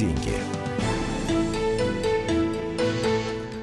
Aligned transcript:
деньги». 0.00 0.32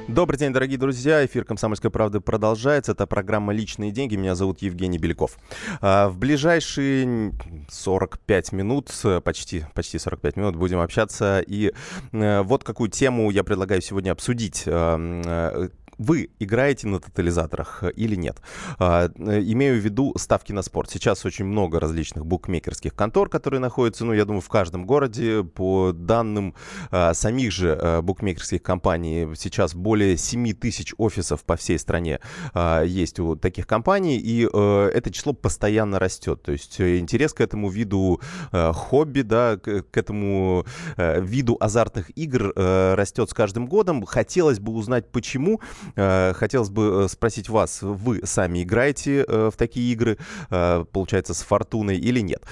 Добрый 0.08 0.40
день, 0.40 0.52
дорогие 0.52 0.78
друзья. 0.80 1.24
Эфир 1.26 1.46
«Комсомольской 1.46 1.92
правды» 1.92 2.20
продолжается. 2.20 2.94
Это 2.94 3.06
программа 3.06 3.54
«Личные 3.54 3.92
деньги». 3.92 4.16
Меня 4.16 4.34
зовут 4.36 4.64
Евгений 4.64 4.98
Беляков. 4.98 5.38
А, 5.82 6.10
в 6.10 6.18
ближайшие 6.18 7.34
45 7.70 8.52
минут, 8.52 8.92
почти, 9.24 9.66
почти 9.76 10.00
45 10.00 10.38
минут 10.38 10.56
будем 10.56 10.80
общаться. 10.80 11.44
И 11.46 11.72
э, 12.14 12.42
вот 12.42 12.64
какую 12.64 12.90
тему 12.90 13.30
я 13.30 13.44
предлагаю 13.44 13.82
сегодня 13.82 14.12
обсудить 14.12 14.64
э, 14.66 15.70
вы 15.98 16.30
играете 16.40 16.88
на 16.88 17.00
тотализаторах 17.00 17.84
э, 17.84 17.92
или 17.92 18.16
нет? 18.16 18.42
А, 18.80 19.10
э, 19.16 19.42
имею 19.42 19.80
в 19.80 19.84
виду 19.84 20.14
ставки 20.18 20.52
на 20.52 20.62
спорт. 20.62 20.90
Сейчас 20.90 21.26
очень 21.26 21.46
много 21.46 21.80
различных 21.80 22.26
букмекерских 22.26 22.94
контор, 22.94 23.30
которые 23.30 23.60
находятся, 23.60 24.06
ну, 24.06 24.14
я 24.14 24.26
думаю, 24.26 24.42
в 24.42 24.50
каждом 24.50 24.86
городе. 24.86 25.44
По 25.44 25.92
данным 25.94 26.54
а, 26.92 27.14
самих 27.14 27.52
же 27.52 27.78
а, 27.80 28.02
букмекерских 28.02 28.62
компаний, 28.62 29.28
сейчас 29.36 29.74
более 29.74 30.18
7 30.18 30.54
тысяч 30.54 30.94
офисов 30.98 31.44
по 31.44 31.56
всей 31.56 31.80
стране 31.80 32.20
а, 32.54 32.84
есть 32.84 33.20
у 33.20 33.36
таких 33.36 33.68
компаний, 33.68 34.18
и 34.18 34.48
это 34.48 35.12
число 35.12 35.34
постоянно 35.34 36.00
растет. 36.00 36.42
То 36.44 36.52
есть 36.52 36.80
интерес 36.80 37.34
к 37.34 37.42
этому 37.42 37.70
виду 37.70 38.22
хобби, 38.52 39.22
да, 39.22 39.58
к, 39.58 39.98
этому 39.98 40.66
виду 40.96 41.58
азартных 41.60 42.12
игр 42.16 42.54
растет 42.56 43.30
с 43.30 43.34
каждым 43.34 43.68
годом. 43.68 44.06
Хотелось 44.06 44.60
бы 44.60 44.72
узнать, 44.74 45.12
почему. 45.12 45.62
Э, 45.96 46.34
хотелось 46.34 46.70
бы 46.70 47.06
э, 47.06 47.08
спросить 47.08 47.50
вас, 47.50 47.82
вы 47.82 48.22
сами 48.26 48.64
играете 48.64 49.26
э, 49.28 49.50
в 49.54 49.58
такие 49.58 49.92
игры, 49.92 50.18
получается, 50.50 51.34
с 51.34 51.42
фортуной 51.42 51.98
или 51.98 52.20
нет? 52.20 52.44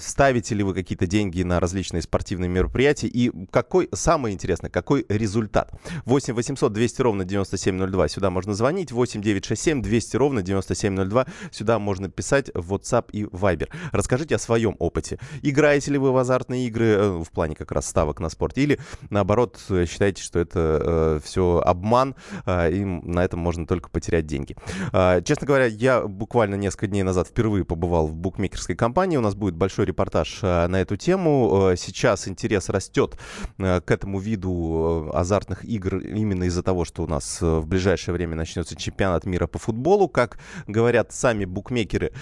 Ставите 0.00 0.54
ли 0.54 0.62
вы 0.62 0.74
какие-то 0.74 1.06
деньги 1.06 1.42
на 1.42 1.60
различные 1.60 2.02
спортивные 2.02 2.48
мероприятия? 2.48 3.06
И 3.06 3.30
какой, 3.50 3.88
самое 3.92 4.34
интересное, 4.34 4.70
какой 4.70 5.04
результат? 5.08 5.72
8 6.04 6.34
800 6.34 6.72
200 6.72 7.02
ровно 7.02 7.24
9702, 7.24 8.08
сюда 8.08 8.30
можно 8.30 8.54
звонить. 8.54 8.92
8 8.92 9.20
967 9.20 9.82
200 9.82 10.16
ровно 10.16 10.42
9702, 10.42 11.26
сюда 11.50 11.78
можно 11.78 12.08
писать 12.08 12.50
в 12.54 12.74
WhatsApp 12.74 13.06
и 13.12 13.24
Viber. 13.24 13.68
Расскажите 13.92 14.36
о 14.36 14.38
своем 14.38 14.76
опыте. 14.78 15.18
Играете 15.42 15.92
ли 15.92 15.98
вы 15.98 16.12
в 16.12 16.16
азартные 16.16 16.66
игры 16.66 17.10
в 17.22 17.30
плане 17.30 17.54
как 17.54 17.72
раз 17.72 17.86
ставок 17.86 18.20
на 18.20 18.28
спорт? 18.28 18.58
Или, 18.58 18.78
наоборот, 19.10 19.58
считаете, 19.68 20.22
что 20.22 20.38
это 20.38 21.20
все 21.24 21.62
обман, 21.64 22.14
а, 22.46 22.53
и 22.70 22.84
на 22.84 23.24
этом 23.24 23.40
можно 23.40 23.66
только 23.66 23.88
потерять 23.90 24.26
деньги. 24.26 24.56
А, 24.92 25.20
честно 25.20 25.46
говоря, 25.46 25.66
я 25.66 26.02
буквально 26.02 26.54
несколько 26.54 26.86
дней 26.86 27.02
назад 27.02 27.28
впервые 27.28 27.64
побывал 27.64 28.06
в 28.06 28.14
букмекерской 28.14 28.76
компании. 28.76 29.16
У 29.16 29.20
нас 29.20 29.34
будет 29.34 29.54
большой 29.54 29.86
репортаж 29.86 30.40
а, 30.42 30.68
на 30.68 30.80
эту 30.80 30.96
тему. 30.96 31.72
Сейчас 31.76 32.28
интерес 32.28 32.68
растет 32.68 33.18
к 33.58 33.84
этому 33.86 34.18
виду 34.18 35.10
азартных 35.12 35.64
игр 35.64 35.98
именно 35.98 36.44
из-за 36.44 36.62
того, 36.62 36.84
что 36.84 37.02
у 37.02 37.06
нас 37.06 37.40
в 37.40 37.66
ближайшее 37.66 38.14
время 38.14 38.36
начнется 38.36 38.76
чемпионат 38.76 39.26
мира 39.26 39.46
по 39.46 39.58
футболу. 39.58 40.08
Как 40.08 40.38
говорят 40.66 41.12
сами 41.12 41.44
букмекеры, 41.44 42.12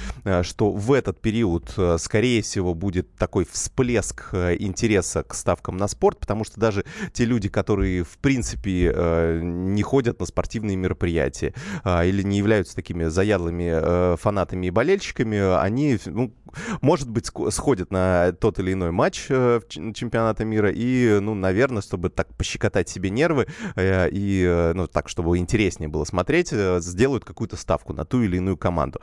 что 0.43 0.71
в 0.71 0.93
этот 0.93 1.21
период, 1.21 1.75
скорее 1.99 2.43
всего, 2.43 2.75
будет 2.75 3.15
такой 3.17 3.47
всплеск 3.51 4.35
интереса 4.35 5.23
к 5.23 5.35
ставкам 5.35 5.77
на 5.77 5.89
спорт, 5.89 6.19
потому 6.19 6.45
что 6.45 6.61
даже 6.61 6.85
те 7.13 7.25
люди, 7.25 7.49
которые, 7.49 8.05
в 8.05 8.19
принципе, 8.19 9.41
не 9.43 9.83
ходят 9.83 10.19
на 10.23 10.27
спортивные 10.27 10.77
мероприятия 10.77 11.55
а, 11.85 12.05
или 12.05 12.23
не 12.23 12.39
являются 12.39 12.75
такими 12.75 13.05
заядлыми 13.05 13.71
э, 13.73 14.17
фанатами 14.19 14.67
и 14.67 14.71
болельщиками, 14.71 15.61
они, 15.61 15.99
ну, 16.07 16.33
может 16.81 17.11
быть, 17.11 17.31
сходят 17.51 17.91
на 17.91 18.33
тот 18.33 18.59
или 18.59 18.73
иной 18.73 18.91
матч 18.91 19.27
э, 19.29 19.61
чемпионата 19.69 20.45
мира 20.45 20.71
и, 20.71 21.19
ну, 21.21 21.35
наверное, 21.35 21.83
чтобы 21.83 22.11
так 22.11 22.35
пощекотать 22.35 22.89
себе 22.89 23.11
нервы 23.11 23.47
э, 23.77 24.09
и, 24.11 24.73
ну, 24.75 24.87
так, 24.87 25.09
чтобы 25.09 25.37
интереснее 25.39 25.89
было 25.89 26.05
смотреть, 26.05 26.51
сделают 26.51 27.25
какую-то 27.25 27.57
ставку 27.57 27.93
на 27.93 28.05
ту 28.05 28.23
или 28.23 28.37
иную 28.37 28.57
команду. 28.57 29.01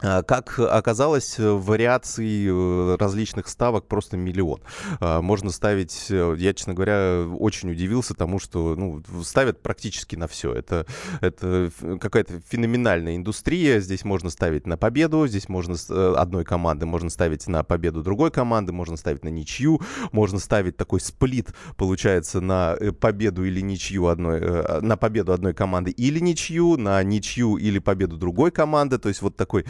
А, 0.00 0.22
как 0.22 0.58
оказалось, 0.58 1.36
вариаций 1.38 2.46
э, 2.46 2.96
различных 2.98 3.48
ставок 3.48 3.86
просто 3.86 4.16
миллион. 4.16 4.60
А, 5.00 5.20
можно 5.20 5.50
ставить, 5.50 6.06
э, 6.10 6.36
я, 6.38 6.54
честно 6.54 6.74
говоря, 6.74 7.24
очень 7.38 7.70
удивился 7.70 8.14
тому, 8.14 8.38
что 8.38 8.76
ну, 8.76 9.02
ставят 9.24 9.60
практически 9.60 10.14
на 10.14 10.28
все. 10.28 10.52
Это, 10.52 10.86
это 11.20 11.70
какая-то 12.00 12.40
феноменальная 12.48 13.16
индустрия. 13.16 13.80
Здесь 13.80 14.04
можно 14.04 14.30
ставить 14.30 14.66
на 14.66 14.76
победу, 14.76 15.26
здесь 15.26 15.48
можно 15.48 15.74
э, 15.88 16.14
одной 16.16 16.44
команды, 16.44 16.86
можно 16.86 17.10
ставить 17.10 17.46
на 17.48 17.64
победу 17.64 18.02
другой 18.02 18.30
команды, 18.30 18.72
можно 18.72 18.96
ставить 18.96 19.24
на 19.24 19.28
ничью, 19.28 19.80
можно 20.12 20.38
ставить 20.38 20.76
такой 20.76 21.00
сплит, 21.00 21.52
получается, 21.76 22.40
на 22.40 22.76
победу 23.00 23.44
или 23.44 23.60
ничью 23.60 24.06
одной, 24.06 24.80
на 24.80 24.96
победу 24.96 25.32
одной 25.32 25.54
команды 25.54 25.90
или 25.90 26.20
ничью, 26.20 26.76
на 26.76 27.02
ничью 27.02 27.56
или 27.56 27.80
победу 27.80 28.16
другой 28.16 28.52
команды. 28.52 28.98
То 28.98 29.08
есть 29.08 29.22
вот 29.22 29.36
такой 29.36 29.64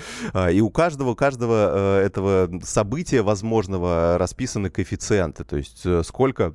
и 0.53 0.61
у 0.61 0.71
каждого, 0.71 1.15
каждого 1.15 2.01
э, 2.01 2.07
этого 2.07 2.61
события 2.63 3.23
возможного 3.23 4.17
расписаны 4.19 4.71
коэффициенты, 4.71 5.45
то 5.45 5.57
есть 5.57 5.85
э, 5.85 6.03
сколько 6.05 6.55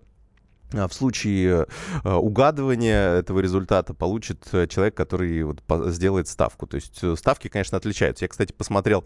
а, 0.74 0.88
в 0.88 0.94
случае 0.94 1.68
э, 2.04 2.14
угадывания 2.16 3.16
этого 3.16 3.40
результата 3.40 3.94
получит 3.94 4.46
человек, 4.70 4.96
который 4.96 5.44
вот 5.44 5.62
сделает 5.88 6.28
ставку. 6.28 6.68
То 6.68 6.76
есть 6.76 7.02
ставки, 7.18 7.48
конечно, 7.48 7.78
отличаются. 7.78 8.26
Я, 8.26 8.30
кстати, 8.30 8.54
посмотрел 8.54 9.04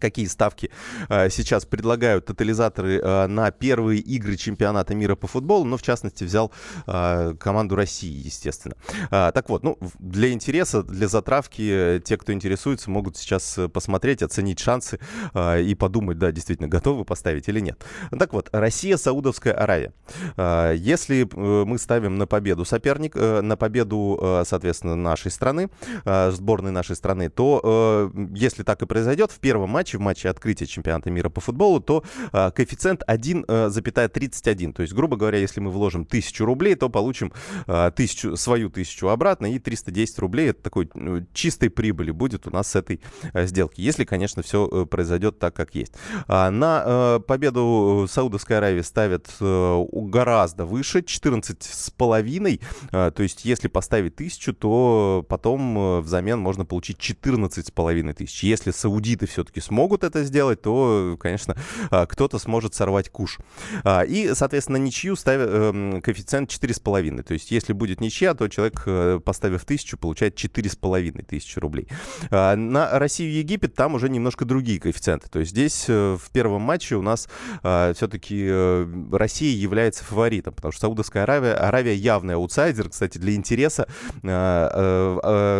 какие 0.00 0.26
ставки 0.26 0.70
э, 1.08 1.30
сейчас 1.30 1.64
предлагают 1.64 2.26
тотализаторы 2.26 2.98
э, 2.98 3.26
на 3.26 3.50
первые 3.50 4.00
игры 4.00 4.36
чемпионата 4.36 4.94
мира 4.94 5.14
по 5.14 5.26
футболу, 5.26 5.64
но 5.64 5.76
в 5.76 5.82
частности 5.82 6.24
взял 6.24 6.52
э, 6.86 7.34
команду 7.38 7.76
России, 7.76 8.22
естественно. 8.24 8.74
Э, 9.10 9.30
так 9.32 9.48
вот, 9.48 9.62
ну, 9.62 9.78
для 9.98 10.32
интереса, 10.32 10.82
для 10.82 11.08
затравки, 11.08 11.96
э, 11.96 12.00
те, 12.04 12.16
кто 12.16 12.32
интересуется, 12.32 12.90
могут 12.90 13.16
сейчас 13.16 13.58
э, 13.58 13.68
посмотреть, 13.68 14.22
оценить 14.22 14.58
шансы 14.58 14.98
э, 15.34 15.62
и 15.62 15.74
подумать, 15.74 16.18
да, 16.18 16.32
действительно, 16.32 16.68
готовы 16.68 17.04
поставить 17.04 17.48
или 17.48 17.60
нет. 17.60 17.84
Так 18.18 18.32
вот, 18.32 18.48
Россия, 18.52 18.96
Саудовская 18.96 19.54
Аравия. 19.54 19.92
Э, 20.36 20.74
если 20.76 21.22
э, 21.22 21.64
мы 21.64 21.78
ставим 21.78 22.18
на 22.18 22.26
победу 22.26 22.64
соперник, 22.64 23.16
э, 23.16 23.40
на 23.40 23.56
победу, 23.56 24.18
э, 24.20 24.44
соответственно, 24.46 24.96
нашей 24.96 25.30
страны, 25.30 25.68
э, 26.04 26.30
сборной 26.30 26.70
нашей 26.70 26.96
страны, 26.96 27.28
то 27.28 28.10
э, 28.14 28.26
если 28.34 28.62
так 28.62 28.82
и 28.82 28.86
произойдет, 28.86 29.32
в 29.32 29.38
первом 29.38 29.70
матче 29.70 29.81
матче, 29.82 29.98
в 29.98 30.00
матче 30.00 30.28
открытия 30.28 30.66
чемпионата 30.66 31.10
мира 31.10 31.28
по 31.28 31.40
футболу, 31.40 31.80
то 31.80 32.04
э, 32.32 32.50
коэффициент 32.52 33.02
1,31. 33.08 34.70
Э, 34.70 34.72
то 34.72 34.82
есть, 34.82 34.94
грубо 34.94 35.16
говоря, 35.16 35.38
если 35.38 35.60
мы 35.60 35.70
вложим 35.70 36.02
1000 36.02 36.44
рублей, 36.44 36.76
то 36.76 36.88
получим 36.88 37.32
э, 37.66 37.90
тысячу, 37.96 38.36
свою 38.36 38.70
тысячу 38.70 39.08
обратно 39.08 39.52
и 39.52 39.58
310 39.58 40.18
рублей. 40.20 40.50
Это 40.50 40.62
такой 40.62 40.88
э, 40.94 41.22
чистой 41.32 41.68
прибыли 41.68 42.12
будет 42.12 42.46
у 42.46 42.50
нас 42.50 42.68
с 42.70 42.76
этой 42.76 43.00
э, 43.32 43.46
сделки. 43.46 43.80
Если, 43.80 44.04
конечно, 44.04 44.42
все 44.42 44.68
э, 44.70 44.86
произойдет 44.86 45.40
так, 45.40 45.54
как 45.54 45.74
есть. 45.74 45.92
А, 46.28 46.50
на 46.50 46.84
э, 46.86 47.20
победу 47.26 48.06
Саудовской 48.08 48.58
Аравии 48.58 48.82
ставят 48.82 49.28
э, 49.40 49.84
гораздо 49.92 50.64
выше, 50.64 51.00
14,5. 51.00 52.60
Э, 52.92 53.10
то 53.10 53.22
есть, 53.22 53.44
если 53.44 53.66
поставить 53.66 54.14
тысячу, 54.14 54.54
то 54.54 55.26
потом 55.28 55.78
э, 55.78 56.00
взамен 56.00 56.38
можно 56.38 56.64
получить 56.64 56.98
14,5 56.98 58.12
тысяч. 58.12 58.44
Если 58.44 58.70
саудиты 58.70 59.26
все-таки 59.26 59.60
смогут 59.60 59.71
это 60.04 60.24
сделать, 60.24 60.62
то, 60.62 61.16
конечно, 61.18 61.56
а, 61.90 62.06
кто-то 62.06 62.38
сможет 62.38 62.74
сорвать 62.74 63.08
куш. 63.08 63.38
А, 63.84 64.02
и, 64.02 64.34
соответственно, 64.34 64.76
ничью 64.76 65.16
ставят 65.16 65.48
эм, 65.50 66.02
коэффициент 66.02 66.50
4,5. 66.50 67.22
То 67.22 67.34
есть, 67.34 67.50
если 67.50 67.72
будет 67.72 68.00
ничья, 68.00 68.34
то 68.34 68.48
человек, 68.48 68.82
э, 68.86 69.20
поставив 69.24 69.64
тысячу, 69.64 69.96
получает 69.96 70.34
4,5 70.36 71.24
тысячи 71.24 71.58
рублей. 71.58 71.88
А, 72.30 72.54
на 72.56 72.98
Россию 72.98 73.30
и 73.30 73.36
Египет 73.36 73.74
там 73.74 73.94
уже 73.94 74.08
немножко 74.08 74.44
другие 74.44 74.80
коэффициенты. 74.80 75.28
То 75.28 75.40
есть, 75.40 75.52
здесь 75.52 75.86
э, 75.88 76.16
в 76.20 76.30
первом 76.30 76.62
матче 76.62 76.96
у 76.96 77.02
нас 77.02 77.28
все-таки 77.62 78.46
э, 78.48 78.86
Россия 79.12 79.54
является 79.56 80.04
фаворитом, 80.04 80.54
потому 80.54 80.72
что 80.72 80.82
Саудовская 80.82 81.22
Аравия, 81.24 81.54
Аравия 81.54 81.94
явный 81.94 82.34
аутсайдер. 82.34 82.88
Кстати, 82.90 83.18
для 83.18 83.34
интереса 83.34 83.86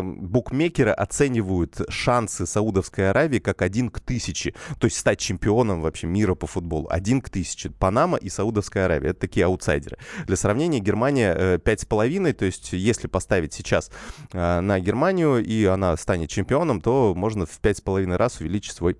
букмекеры 0.02 0.90
оценивают 0.90 1.80
шансы 1.88 2.46
Саудовской 2.46 3.10
Аравии 3.10 3.38
как 3.38 3.62
один 3.62 3.90
к 3.90 4.00
тысяче. 4.04 4.54
То 4.78 4.86
есть 4.86 4.98
стать 4.98 5.18
чемпионом 5.18 5.80
вообще 5.80 6.06
мира 6.06 6.34
по 6.34 6.46
футболу. 6.46 6.88
Один 6.90 7.20
к 7.20 7.30
тысяче. 7.30 7.70
Панама 7.70 8.18
и 8.18 8.28
Саудовская 8.28 8.86
Аравия. 8.86 9.10
Это 9.10 9.20
такие 9.20 9.46
аутсайдеры. 9.46 9.98
Для 10.26 10.36
сравнения, 10.36 10.80
Германия 10.80 11.34
э, 11.36 11.58
пять 11.58 11.80
с 11.80 11.84
половиной. 11.84 12.32
То 12.32 12.44
есть 12.44 12.72
если 12.72 13.06
поставить 13.06 13.52
сейчас 13.52 13.90
э, 14.32 14.60
на 14.60 14.80
Германию, 14.80 15.44
и 15.44 15.64
она 15.64 15.96
станет 15.96 16.30
чемпионом, 16.30 16.80
то 16.80 17.14
можно 17.16 17.46
в 17.46 17.58
пять 17.60 17.78
с 17.78 17.80
половиной 17.80 18.16
раз 18.16 18.40
увеличить 18.40 18.74
свой 18.74 18.96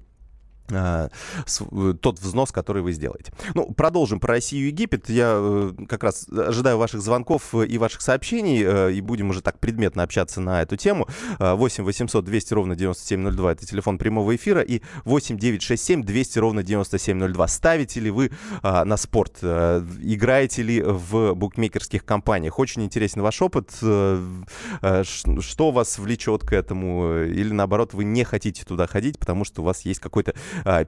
тот 0.68 2.18
взнос, 2.20 2.52
который 2.52 2.82
вы 2.82 2.92
сделаете. 2.92 3.32
Ну, 3.54 3.72
продолжим 3.72 4.20
про 4.20 4.34
Россию 4.34 4.64
и 4.64 4.66
Египет. 4.68 5.08
Я 5.10 5.34
э, 5.36 5.72
как 5.88 6.04
раз 6.04 6.26
ожидаю 6.28 6.78
ваших 6.78 7.02
звонков 7.02 7.54
и 7.54 7.78
ваших 7.78 8.00
сообщений, 8.00 8.62
э, 8.64 8.92
и 8.92 9.00
будем 9.00 9.30
уже 9.30 9.42
так 9.42 9.58
предметно 9.58 10.02
общаться 10.02 10.40
на 10.40 10.62
эту 10.62 10.76
тему. 10.76 11.06
8 11.38 11.84
800 11.84 12.24
200 12.24 12.54
ровно 12.54 12.76
9702 12.76 13.52
это 13.52 13.66
телефон 13.66 13.98
прямого 13.98 14.34
эфира, 14.34 14.60
и 14.62 14.80
8 15.04 15.36
967 15.36 16.02
200 16.02 16.38
ровно 16.38 16.62
9702. 16.62 17.48
Ставите 17.48 18.00
ли 18.00 18.10
вы 18.10 18.30
на 18.62 18.96
спорт? 18.96 19.38
Играете 19.42 20.62
ли 20.62 20.82
в 20.82 21.34
букмекерских 21.34 22.04
компаниях? 22.04 22.58
Очень 22.58 22.84
интересен 22.84 23.22
ваш 23.22 23.42
опыт. 23.42 23.70
Что 23.72 25.70
вас 25.70 25.98
влечет 25.98 26.42
к 26.44 26.52
этому? 26.52 27.24
Или 27.24 27.52
наоборот, 27.52 27.94
вы 27.94 28.04
не 28.04 28.24
хотите 28.24 28.64
туда 28.64 28.86
ходить, 28.86 29.18
потому 29.18 29.44
что 29.44 29.62
у 29.62 29.64
вас 29.64 29.82
есть 29.82 30.00
какой-то 30.00 30.34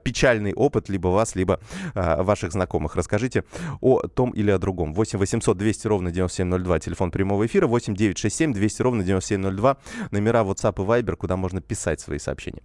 печальный 0.03 0.53
опыт 0.53 0.89
либо 0.89 1.07
вас, 1.07 1.35
либо 1.35 1.59
а, 1.93 2.23
ваших 2.23 2.51
знакомых. 2.51 2.95
Расскажите 2.95 3.43
о 3.81 4.01
том 4.01 4.31
или 4.31 4.51
о 4.51 4.57
другом. 4.57 4.93
8 4.93 5.19
800 5.19 5.57
200 5.57 5.87
ровно 5.87 6.11
9702, 6.11 6.79
телефон 6.79 7.11
прямого 7.11 7.45
эфира, 7.45 7.67
8 7.67 7.95
967 7.95 8.53
200 8.53 8.81
ровно 8.81 9.03
9702, 9.03 9.77
номера 10.11 10.43
WhatsApp 10.43 10.83
и 10.83 10.87
Viber, 10.87 11.15
куда 11.15 11.37
можно 11.37 11.61
писать 11.61 11.99
свои 11.99 12.19
сообщения. 12.19 12.61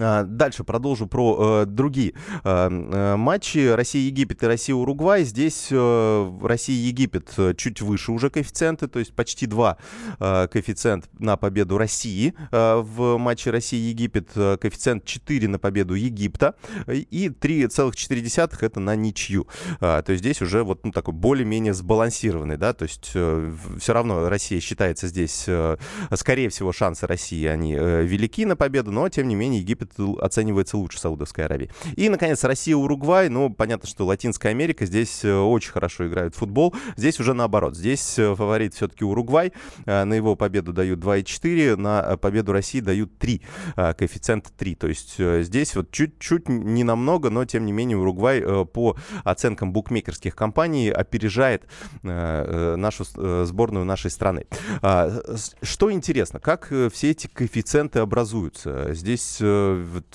А, 0.00 0.22
дальше 0.22 0.64
продолжу 0.64 1.06
про 1.06 1.62
э, 1.62 1.66
другие 1.66 2.14
э, 2.44 2.68
э, 2.70 3.16
матчи. 3.16 3.68
Россия-Египет 3.68 4.42
и 4.42 4.46
Россия-Уругвай. 4.46 5.24
Здесь 5.24 5.68
э, 5.70 6.38
Россия-Египет 6.42 7.32
э, 7.36 7.54
чуть 7.56 7.80
выше 7.80 8.12
уже 8.12 8.30
коэффициенты, 8.30 8.86
то 8.86 8.98
есть 8.98 9.12
почти 9.12 9.46
два 9.46 9.76
э, 10.20 10.48
коэффициент 10.48 11.08
на 11.18 11.36
победу 11.36 11.78
России 11.78 12.34
э, 12.52 12.76
в 12.76 13.16
матче 13.18 13.50
Россия-Египет. 13.50 14.30
Э, 14.36 14.56
коэффициент 14.60 15.04
4 15.04 15.48
на 15.48 15.58
победу 15.58 15.94
Египта 15.94 16.54
и 16.86 17.28
3,4 17.28 18.56
это 18.60 18.80
на 18.80 18.94
ничью. 18.94 19.48
Э, 19.80 20.02
то 20.04 20.12
есть 20.12 20.22
здесь 20.22 20.40
уже 20.42 20.62
вот 20.62 20.84
ну, 20.84 20.92
такой 20.92 21.14
более-менее 21.14 21.74
сбалансированный, 21.74 22.56
да, 22.56 22.72
то 22.72 22.84
есть 22.84 23.10
э, 23.14 23.52
все 23.80 23.92
равно 23.92 24.28
Россия 24.28 24.60
считается 24.60 25.08
здесь, 25.08 25.44
э, 25.48 25.76
скорее 26.14 26.48
всего, 26.50 26.72
шансы 26.72 27.06
России, 27.06 27.46
они 27.46 27.74
э, 27.74 28.04
велики 28.04 28.44
на 28.44 28.54
победу, 28.56 28.92
но 28.92 29.08
тем 29.08 29.26
не 29.26 29.34
менее 29.34 29.60
Египет 29.60 29.87
оценивается 30.20 30.76
лучше 30.78 31.00
Саудовской 31.00 31.44
Аравии. 31.44 31.70
И, 31.96 32.08
наконец, 32.08 32.42
Россия-Уругвай. 32.44 33.28
Ну, 33.28 33.50
понятно, 33.50 33.88
что 33.88 34.06
Латинская 34.06 34.50
Америка. 34.50 34.86
Здесь 34.86 35.24
э, 35.24 35.34
очень 35.34 35.72
хорошо 35.72 36.06
играют 36.06 36.34
в 36.34 36.38
футбол. 36.38 36.74
Здесь 36.96 37.20
уже 37.20 37.34
наоборот. 37.34 37.76
Здесь 37.76 38.18
э, 38.18 38.34
фаворит 38.34 38.74
все-таки 38.74 39.04
Уругвай. 39.04 39.52
Э, 39.86 40.04
на 40.04 40.14
его 40.14 40.36
победу 40.36 40.72
дают 40.72 41.00
2,4. 41.00 41.76
На 41.76 42.16
победу 42.16 42.52
России 42.52 42.80
дают 42.80 43.18
3. 43.18 43.42
Коэффициент 43.74 44.52
3. 44.56 44.74
То 44.74 44.88
есть 44.88 45.16
здесь 45.18 45.76
вот 45.76 45.90
чуть-чуть 45.90 46.48
не 46.48 46.84
намного, 46.84 47.30
но 47.30 47.44
тем 47.44 47.66
не 47.66 47.72
менее 47.72 47.98
Уругвай 47.98 48.42
по 48.66 48.96
оценкам 49.24 49.72
букмекерских 49.72 50.34
компаний 50.34 50.90
опережает 50.90 51.64
нашу 52.02 53.04
сборную 53.46 53.84
нашей 53.84 54.10
страны. 54.10 54.46
А, 54.82 55.10
что 55.62 55.92
интересно, 55.92 56.40
как 56.40 56.72
все 56.92 57.10
эти 57.10 57.26
коэффициенты 57.26 58.00
образуются? 58.00 58.94
Здесь 58.94 59.38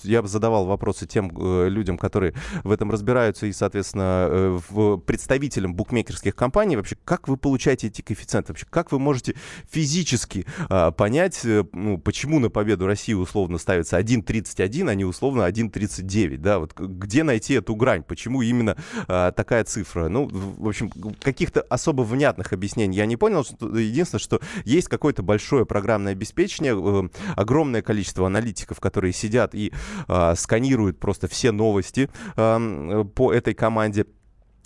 я 0.04 0.22
бы 0.22 0.28
задавал 0.28 0.66
вопросы 0.66 1.08
тем 1.08 1.32
э, 1.36 1.70
людям, 1.70 1.98
которые 1.98 2.34
в 2.64 2.72
этом 2.72 2.92
разбираются, 2.92 3.46
и, 3.46 3.54
соответственно, 3.54 4.28
э, 4.30 4.98
представителям 5.06 5.76
букмекерских 5.76 6.36
компаний. 6.36 6.76
Вообще, 6.76 6.96
как 7.04 7.28
вы 7.28 7.38
получаете 7.38 7.88
эти 7.88 8.02
коэффициенты? 8.02 8.52
Вообще, 8.54 8.66
как 8.70 8.92
вы 8.92 9.00
можете 9.00 9.36
физически 9.70 10.46
а, 10.70 10.92
понять, 10.92 11.42
э, 11.44 11.64
ну, 11.74 11.98
почему 11.98 12.40
на 12.40 12.50
победу 12.50 12.86
России 12.86 13.14
условно 13.14 13.58
ставится 13.58 14.00
1.31, 14.00 14.90
а 14.90 14.96
не 14.96 15.06
условно 15.06 15.44
1.39? 15.44 16.38
Да? 16.38 16.60
Вот 16.60 16.74
где 16.78 17.24
найти 17.24 17.56
эту 17.56 17.76
грань? 17.76 18.04
Почему 18.04 18.42
именно 18.42 18.78
а, 19.08 19.32
такая 19.32 19.64
цифра? 19.64 20.08
Ну, 20.08 20.30
в 20.32 20.68
общем, 20.68 20.90
каких-то 21.22 21.62
особо 21.62 22.04
внятных 22.04 22.54
объяснений 22.54 22.98
я 22.98 23.06
не 23.06 23.18
понял. 23.18 23.46
Единственное, 23.62 24.20
что 24.22 24.40
есть 24.66 24.88
какое-то 24.88 25.24
большое 25.24 25.66
программное 25.66 26.14
обеспечение, 26.14 27.10
огромное 27.36 27.82
количество 27.82 28.28
аналитиков, 28.28 28.80
которые 28.80 29.14
сидят 29.14 29.43
и 29.54 29.72
э, 30.08 30.34
сканируют 30.36 31.00
просто 31.00 31.28
все 31.28 31.52
новости 31.52 32.10
э, 32.36 33.06
по 33.16 33.34
этой 33.34 33.54
команде. 33.54 34.06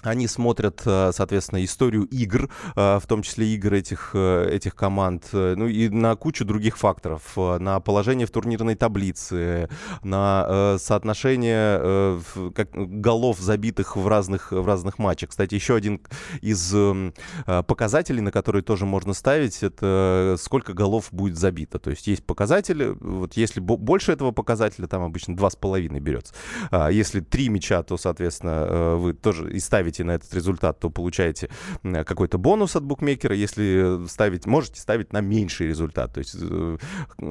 Они 0.03 0.27
смотрят, 0.27 0.83
э, 0.85 1.11
соответственно, 1.11 1.65
историю 1.65 2.03
игр, 2.03 2.49
э, 2.75 2.99
в 3.01 3.07
том 3.07 3.23
числе 3.23 3.47
игр 3.55 3.73
этих, 3.73 4.11
э, 4.13 4.47
этих 4.51 4.75
команд, 4.75 5.29
ну 5.33 5.67
и 5.67 5.89
на 5.89 6.15
кучу 6.15 6.45
других 6.45 6.77
факторов, 6.77 7.35
на 7.35 7.79
положение 7.79 8.27
в 8.27 8.31
турнирной 8.31 8.75
таблице, 8.75 9.69
на 10.03 10.77
соотношение 10.79 12.21
голов, 12.75 13.39
забитых 13.39 13.95
в 13.95 14.07
разных, 14.07 14.51
в 14.51 14.65
разных 14.65 14.99
матчах. 14.99 15.31
Кстати, 15.31 15.55
еще 15.55 15.75
один 15.75 16.01
из 16.41 16.75
показателей, 17.65 18.21
на 18.21 18.31
который 18.31 18.61
тоже 18.61 18.85
можно 18.85 19.13
ставить, 19.13 19.63
это 19.63 20.35
сколько 20.39 20.73
голов 20.73 21.07
будет 21.11 21.37
забито. 21.37 21.79
То 21.79 21.89
есть 21.89 22.07
есть 22.07 22.23
показатели, 22.25 22.95
вот 22.99 23.33
если 23.33 23.59
больше 23.59 24.11
этого 24.11 24.31
показателя, 24.31 24.87
там 24.87 25.03
обычно 25.03 25.33
2,5 25.35 25.99
берется. 25.99 26.33
А 26.69 26.89
если 26.89 27.19
3 27.19 27.49
мяча, 27.49 27.83
то, 27.83 27.97
соответственно, 27.97 28.95
вы 28.95 29.13
тоже 29.13 29.51
и 29.51 29.59
ставите 29.59 29.86
ставите 29.87 30.03
на 30.03 30.11
этот 30.11 30.33
результат, 30.33 30.79
то 30.79 30.89
получаете 30.89 31.49
какой-то 31.83 32.37
бонус 32.37 32.75
от 32.75 32.83
букмекера. 32.83 33.35
Если 33.35 34.05
ставить, 34.07 34.45
можете 34.45 34.81
ставить 34.81 35.13
на 35.13 35.21
меньший 35.21 35.67
результат. 35.67 36.13
То 36.13 36.19
есть, 36.19 36.35
э, 36.39 36.77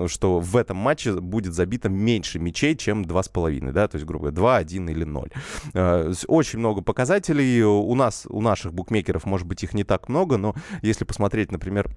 что 0.07 0.41
в 0.41 0.57
этом 0.57 0.77
матче 0.77 1.13
будет 1.21 1.55
забито 1.55 1.89
меньше 1.89 2.39
мячей, 2.39 2.77
чем 2.77 3.05
2,5, 3.05 3.73
да, 3.73 3.89
то 3.89 3.97
есть, 3.97 4.07
грубо 4.07 4.31
говоря, 4.31 4.37
2, 4.37 4.57
1 4.57 4.89
или 4.89 5.05
0. 5.05 5.31
Э, 5.75 6.13
очень 6.29 6.59
много 6.59 6.83
показателей. 6.83 7.63
У 7.63 7.95
нас, 7.95 8.27
у 8.29 8.41
наших 8.41 8.73
букмекеров, 8.73 9.27
может 9.27 9.47
быть, 9.47 9.63
их 9.63 9.75
не 9.75 9.85
так 9.85 10.09
много, 10.09 10.39
но 10.39 10.55
если 10.83 11.05
посмотреть, 11.05 11.53
например, 11.53 11.91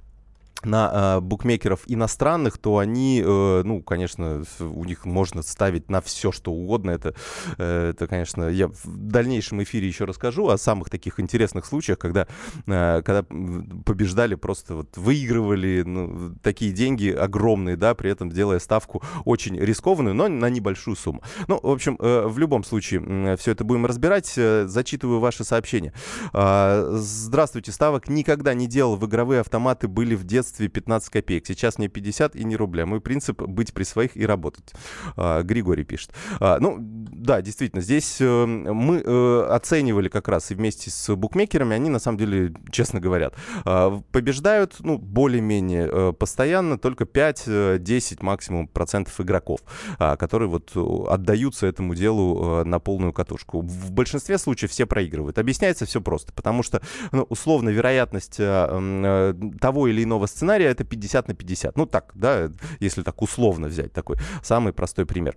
на 0.64 1.18
э, 1.18 1.20
букмекеров 1.22 1.82
иностранных, 1.88 2.58
то 2.58 2.78
они, 2.78 3.24
э, 3.26 3.62
ну, 3.64 3.82
конечно, 3.82 4.44
у 4.60 4.84
них 4.86 5.06
можно 5.06 5.42
ставить 5.42 5.90
на 5.90 6.02
все, 6.02 6.32
что 6.32 6.52
угодно. 6.52 6.92
Это, 6.92 7.16
э, 7.58 7.92
это, 7.92 8.08
конечно, 8.08 8.50
я 8.50 8.68
в 8.68 8.82
дальнейшем 8.86 9.64
эфире 9.64 9.88
еще 9.88 10.06
расскажу 10.06 10.48
о 10.50 10.58
самых 10.58 10.90
таких 10.90 11.20
интересных 11.20 11.66
случаях, 11.66 11.98
когда, 12.00 12.28
э, 12.68 13.02
когда 13.04 13.24
побеждали, 13.24 14.36
просто 14.36 14.76
вот 14.76 14.98
выигрывали 14.98 15.84
ну, 15.86 16.36
такие 16.42 16.72
деньги 16.72 17.10
огромные, 17.10 17.76
да, 17.78 17.96
при 17.96 18.12
этом 18.12 18.30
делая 18.30 18.60
ставку 18.60 19.02
очень 19.26 19.58
рискованную, 19.58 20.14
но 20.16 20.28
на 20.28 20.50
небольшую 20.50 20.96
сумму. 20.96 21.24
Ну, 21.48 21.60
в 21.62 21.70
общем, 21.70 21.98
э, 22.00 22.28
в 22.28 22.38
любом 22.38 22.64
случае, 22.64 23.02
э, 23.06 23.38
все 23.38 23.52
это 23.52 23.64
будем 23.64 23.86
разбирать. 23.86 24.34
Э, 24.38 24.66
зачитываю 24.68 25.20
ваши 25.20 25.44
сообщения. 25.44 25.94
Э, 26.34 26.90
здравствуйте, 26.94 27.72
ставок 27.72 28.10
никогда 28.10 28.54
не 28.54 28.68
делал. 28.68 28.96
В 28.96 29.06
игровые 29.06 29.42
автоматы 29.42 29.88
были 29.88 30.16
в 30.16 30.26
детстве 30.26 30.49
детстве 30.50 30.68
15 30.68 31.10
копеек, 31.10 31.46
сейчас 31.46 31.78
мне 31.78 31.88
50 31.88 32.36
и 32.36 32.44
не 32.44 32.56
рубля. 32.56 32.86
Мой 32.86 33.02
принцип 33.02 33.42
быть 33.42 33.74
при 33.74 33.84
своих 33.84 34.18
и 34.18 34.26
работать. 34.26 34.74
А, 35.16 35.44
Григорий 35.44 35.84
пишет. 35.84 36.12
А, 36.40 36.58
ну, 36.60 36.78
да, 36.80 37.42
действительно, 37.42 37.82
здесь 37.82 38.18
э, 38.20 38.46
мы 38.46 39.02
э, 39.06 39.48
оценивали 39.50 40.10
как 40.10 40.28
раз 40.28 40.52
и 40.52 40.56
вместе 40.56 40.90
с 40.90 41.16
букмекерами, 41.16 41.76
они 41.76 41.90
на 41.90 42.00
самом 42.00 42.18
деле, 42.18 42.54
честно 42.72 43.00
говорят, 43.00 43.36
а, 43.66 44.02
побеждают, 44.12 44.78
ну, 44.80 44.98
более-менее 44.98 45.90
э, 45.92 46.14
постоянно 46.14 46.78
только 46.78 47.04
5-10 47.04 48.24
максимум 48.24 48.68
процентов 48.68 49.20
игроков, 49.22 49.60
которые 49.98 50.50
вот 50.50 50.76
отдаются 51.10 51.68
этому 51.68 51.96
делу 51.96 52.64
на 52.64 52.80
полную 52.80 53.14
катушку. 53.14 53.62
В 53.62 53.92
большинстве 53.92 54.38
случаев 54.38 54.72
все 54.72 54.86
проигрывают. 54.86 55.38
Объясняется 55.38 55.86
все 55.86 56.02
просто, 56.02 56.34
потому 56.34 56.64
что, 56.64 56.82
ну, 57.12 57.24
условно, 57.30 57.70
вероятность 57.70 58.38
того 58.38 59.88
или 59.88 60.04
иного 60.04 60.26
сценария 60.26 60.39
сценария 60.40 60.68
это 60.68 60.86
50 60.86 61.28
на 61.28 61.34
50. 61.34 61.78
Ну 61.78 61.86
так, 61.86 62.12
да, 62.16 62.50
если 62.80 63.04
так 63.04 63.22
условно 63.22 63.68
взять 63.68 63.92
такой 63.92 64.18
самый 64.42 64.72
простой 64.72 65.06
пример. 65.06 65.36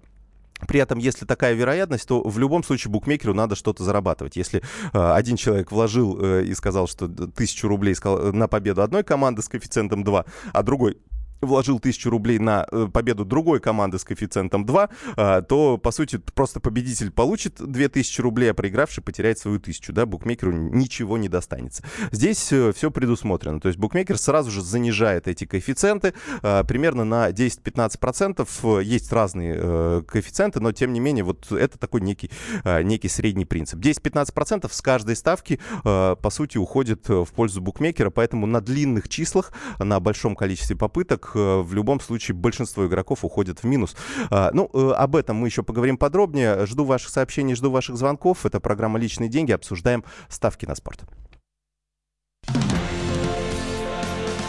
При 0.69 0.79
этом, 0.79 1.01
если 1.01 1.27
такая 1.27 1.55
вероятность, 1.55 2.07
то 2.07 2.23
в 2.23 2.39
любом 2.39 2.63
случае 2.63 2.93
букмекеру 2.93 3.35
надо 3.35 3.57
что-то 3.57 3.83
зарабатывать. 3.83 4.37
Если 4.37 4.63
э, 4.93 5.13
один 5.13 5.37
человек 5.37 5.73
вложил 5.73 6.17
э, 6.21 6.45
и 6.45 6.55
сказал, 6.55 6.87
что 6.87 7.09
тысячу 7.09 7.67
рублей 7.67 7.97
сказал, 7.97 8.33
на 8.33 8.47
победу 8.47 8.83
одной 8.83 9.03
команды 9.03 9.43
с 9.43 9.49
коэффициентом 9.49 10.05
2, 10.05 10.25
а 10.53 10.63
другой 10.63 10.99
вложил 11.43 11.81
тысячу 11.81 12.09
рублей 12.09 12.39
на 12.39 12.67
э, 12.71 12.89
победу 12.93 13.25
другой 13.25 13.61
команды 13.61 13.99
с 13.99 14.05
коэффициентом 14.05 14.65
2, 14.65 14.89
а, 15.17 15.43
то, 15.43 15.77
по 15.77 15.91
сути, 15.91 16.21
просто 16.35 16.61
победитель 16.61 17.11
получит 17.11 17.57
2000 17.61 18.21
рублей, 18.21 18.51
а 18.53 18.55
проигравший 18.55 19.03
потеряет 19.03 19.39
свою 19.39 19.59
тысячу, 19.59 19.93
да, 19.93 20.07
букмекеру 20.07 20.53
ничего 20.53 21.19
не 21.19 21.29
достанется. 21.29 21.83
Здесь 22.13 22.53
э, 22.53 22.73
все 22.73 22.91
предусмотрено, 22.91 23.61
то 23.61 23.69
есть 23.69 23.79
букмекер 23.79 24.19
сразу 24.19 24.51
же 24.51 24.63
занижает 24.63 25.29
эти 25.29 25.45
коэффициенты 25.45 26.15
а, 26.43 26.65
примерно 26.65 27.05
на 27.05 27.31
10-15%, 27.31 28.83
есть 28.83 29.13
разные 29.13 29.55
э, 29.57 30.03
коэффициенты, 30.07 30.61
но, 30.61 30.73
тем 30.73 30.93
не 30.93 31.01
менее, 31.01 31.25
вот 31.25 31.51
это 31.51 31.79
такой 31.79 32.01
некий, 32.01 32.31
а, 32.65 32.83
некий 32.83 33.09
средний 33.09 33.45
принцип. 33.45 33.81
10-15% 33.81 34.73
с 34.73 34.81
каждой 34.81 35.17
ставки, 35.17 35.59
по 35.83 36.31
сути, 36.31 36.59
уходит 36.59 37.09
в 37.09 37.27
пользу 37.35 37.61
букмекера, 37.61 38.11
поэтому 38.11 38.47
на 38.47 38.61
длинных 38.61 39.09
числах, 39.09 39.53
на 39.79 39.99
большом 40.01 40.37
количестве 40.37 40.77
попыток 40.77 41.32
которых 41.33 41.67
в 41.67 41.75
любом 41.75 42.01
случае 42.01 42.35
большинство 42.35 42.87
игроков 42.87 43.25
уходят 43.25 43.63
в 43.63 43.65
минус. 43.65 43.97
Ну, 44.31 44.71
об 44.93 45.17
этом 45.17 45.37
мы 45.37 45.49
еще 45.49 45.63
поговорим 45.63 45.97
подробнее. 45.97 46.67
Жду 46.67 46.85
ваших 46.85 47.11
сообщений, 47.11 47.55
жду 47.55 47.71
ваших 47.71 47.97
звонков. 47.97 48.47
Это 48.47 48.61
программа 48.61 48.99
«Личные 48.99 49.29
деньги». 49.29 49.53
Обсуждаем 49.53 50.05
ставки 50.29 50.67
на 50.67 50.75
спорт. 50.75 51.01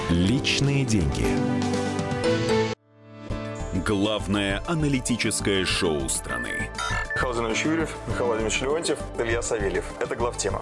Личные 0.09 0.85
деньги. 0.85 1.25
Главное 3.85 4.61
аналитическое 4.67 5.65
шоу 5.65 6.07
страны. 6.07 6.69
Михаил 7.15 7.33
Владимирович 7.33 7.65
Юрьев, 7.65 7.95
Михаил 8.07 8.27
Владимирович 8.27 8.61
Леонтьев, 8.61 8.99
Илья 9.17 9.41
Савельев. 9.41 9.85
Это 9.99 10.15
главтема. 10.15 10.61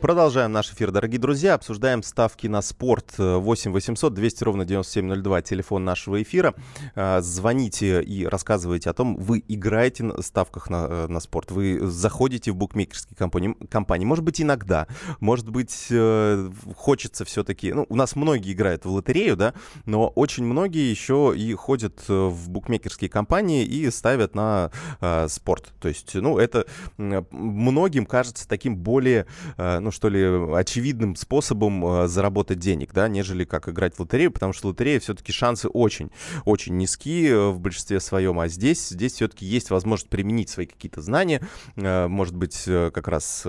Продолжаем 0.00 0.52
наш 0.52 0.72
эфир, 0.72 0.92
дорогие 0.92 1.18
друзья. 1.18 1.54
Обсуждаем 1.54 2.04
ставки 2.04 2.46
на 2.46 2.62
спорт. 2.62 3.18
8 3.18 3.72
800 3.72 4.14
200 4.14 4.44
ровно 4.44 4.64
9702. 4.64 5.42
Телефон 5.42 5.84
нашего 5.84 6.22
эфира. 6.22 6.54
А, 6.94 7.20
звоните 7.20 8.00
и 8.00 8.24
рассказывайте 8.24 8.90
о 8.90 8.92
том, 8.92 9.16
вы 9.16 9.42
играете 9.48 10.04
на 10.04 10.22
ставках 10.22 10.70
на, 10.70 10.86
э, 10.88 11.06
на 11.08 11.18
спорт. 11.18 11.50
Вы 11.50 11.80
заходите 11.82 12.52
в 12.52 12.54
букмекерские 12.54 13.16
компании, 13.16 13.56
компании. 13.68 14.04
Может 14.04 14.24
быть, 14.24 14.40
иногда. 14.40 14.86
Может 15.18 15.50
быть, 15.50 15.88
э, 15.90 16.48
хочется 16.76 17.24
все-таки... 17.24 17.72
Ну, 17.72 17.84
у 17.88 17.96
нас 17.96 18.14
многие 18.14 18.52
играют 18.52 18.84
в 18.84 18.90
лотерею, 18.92 19.36
да, 19.36 19.52
но 19.84 20.06
очень 20.10 20.44
многие 20.44 20.88
еще 20.88 21.34
и 21.36 21.52
ходят 21.54 22.04
э, 22.08 22.12
в 22.12 22.50
букмекерские 22.50 23.10
компании 23.10 23.64
и 23.64 23.90
ставят 23.90 24.36
на 24.36 24.70
э, 25.00 25.26
спорт. 25.28 25.72
То 25.80 25.88
есть, 25.88 26.14
ну, 26.14 26.38
это 26.38 26.66
многим 26.96 28.06
кажется 28.06 28.46
таким 28.46 28.76
более... 28.76 29.26
Э, 29.56 29.87
ну, 29.88 29.92
что 29.92 30.10
ли, 30.10 30.22
очевидным 30.54 31.16
способом 31.16 31.82
э, 32.02 32.08
заработать 32.08 32.58
денег, 32.58 32.92
да, 32.92 33.08
нежели 33.08 33.44
как 33.44 33.70
играть 33.70 33.94
в 33.94 34.00
лотерею, 34.00 34.30
потому 34.30 34.52
что 34.52 34.68
лотерея 34.68 35.00
все-таки 35.00 35.32
шансы 35.32 35.66
очень, 35.66 36.10
очень 36.44 36.76
низкие 36.76 37.30
э, 37.30 37.48
в 37.48 37.58
большинстве 37.58 37.98
своем, 37.98 38.38
а 38.38 38.48
здесь, 38.48 38.90
здесь 38.90 39.14
все-таки 39.14 39.46
есть 39.46 39.70
возможность 39.70 40.10
применить 40.10 40.50
свои 40.50 40.66
какие-то 40.66 41.00
знания, 41.00 41.40
э, 41.76 42.06
может 42.06 42.36
быть, 42.36 42.64
как 42.66 43.08
раз 43.08 43.46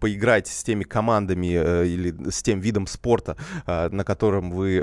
поиграть 0.00 0.48
с 0.48 0.64
теми 0.64 0.82
командами 0.82 1.46
или 1.46 2.28
с 2.28 2.42
тем 2.42 2.58
видом 2.58 2.88
спорта, 2.88 3.36
на 3.66 4.02
котором 4.02 4.50
вы 4.50 4.80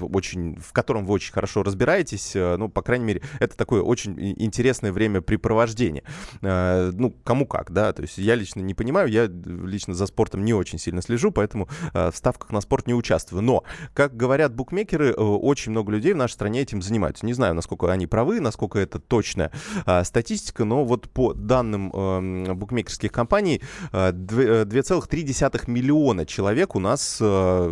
очень, 0.00 0.56
в 0.56 0.72
котором 0.72 1.04
вы 1.04 1.14
очень 1.14 1.32
хорошо 1.32 1.62
разбираетесь, 1.62 2.32
ну, 2.34 2.68
по 2.68 2.82
крайней 2.82 3.04
мере, 3.04 3.22
это 3.38 3.56
такое 3.56 3.82
очень 3.82 4.18
интересное 4.18 4.90
времяпрепровождение. 4.90 6.02
Ну, 6.42 7.14
кому 7.22 7.46
как, 7.46 7.70
да, 7.70 7.92
то 7.92 8.02
есть 8.02 8.18
я 8.18 8.34
лично 8.34 8.60
не 8.62 8.74
понимаю, 8.74 9.08
я 9.08 9.28
лично 9.28 9.94
за 9.94 10.07
спортом 10.08 10.44
не 10.44 10.54
очень 10.54 10.78
сильно 10.78 11.02
слежу, 11.02 11.30
поэтому 11.30 11.68
э, 11.92 12.10
в 12.10 12.16
ставках 12.16 12.50
на 12.50 12.60
спорт 12.60 12.86
не 12.86 12.94
участвую. 12.94 13.42
Но, 13.42 13.64
как 13.94 14.16
говорят 14.16 14.54
букмекеры, 14.54 15.10
э, 15.10 15.12
очень 15.12 15.72
много 15.72 15.92
людей 15.92 16.12
в 16.12 16.16
нашей 16.16 16.32
стране 16.32 16.60
этим 16.62 16.82
занимаются. 16.82 17.26
Не 17.26 17.32
знаю, 17.32 17.54
насколько 17.54 17.90
они 17.90 18.06
правы, 18.06 18.40
насколько 18.40 18.78
это 18.78 18.98
точная 18.98 19.50
э, 19.86 20.04
статистика, 20.04 20.64
но 20.64 20.84
вот 20.84 21.08
по 21.10 21.32
данным 21.34 21.92
э, 21.94 22.54
букмекерских 22.54 23.12
компаний, 23.12 23.62
э, 23.92 24.10
2,3 24.12 25.70
миллиона 25.70 26.26
человек 26.26 26.74
у 26.74 26.80
нас 26.80 27.22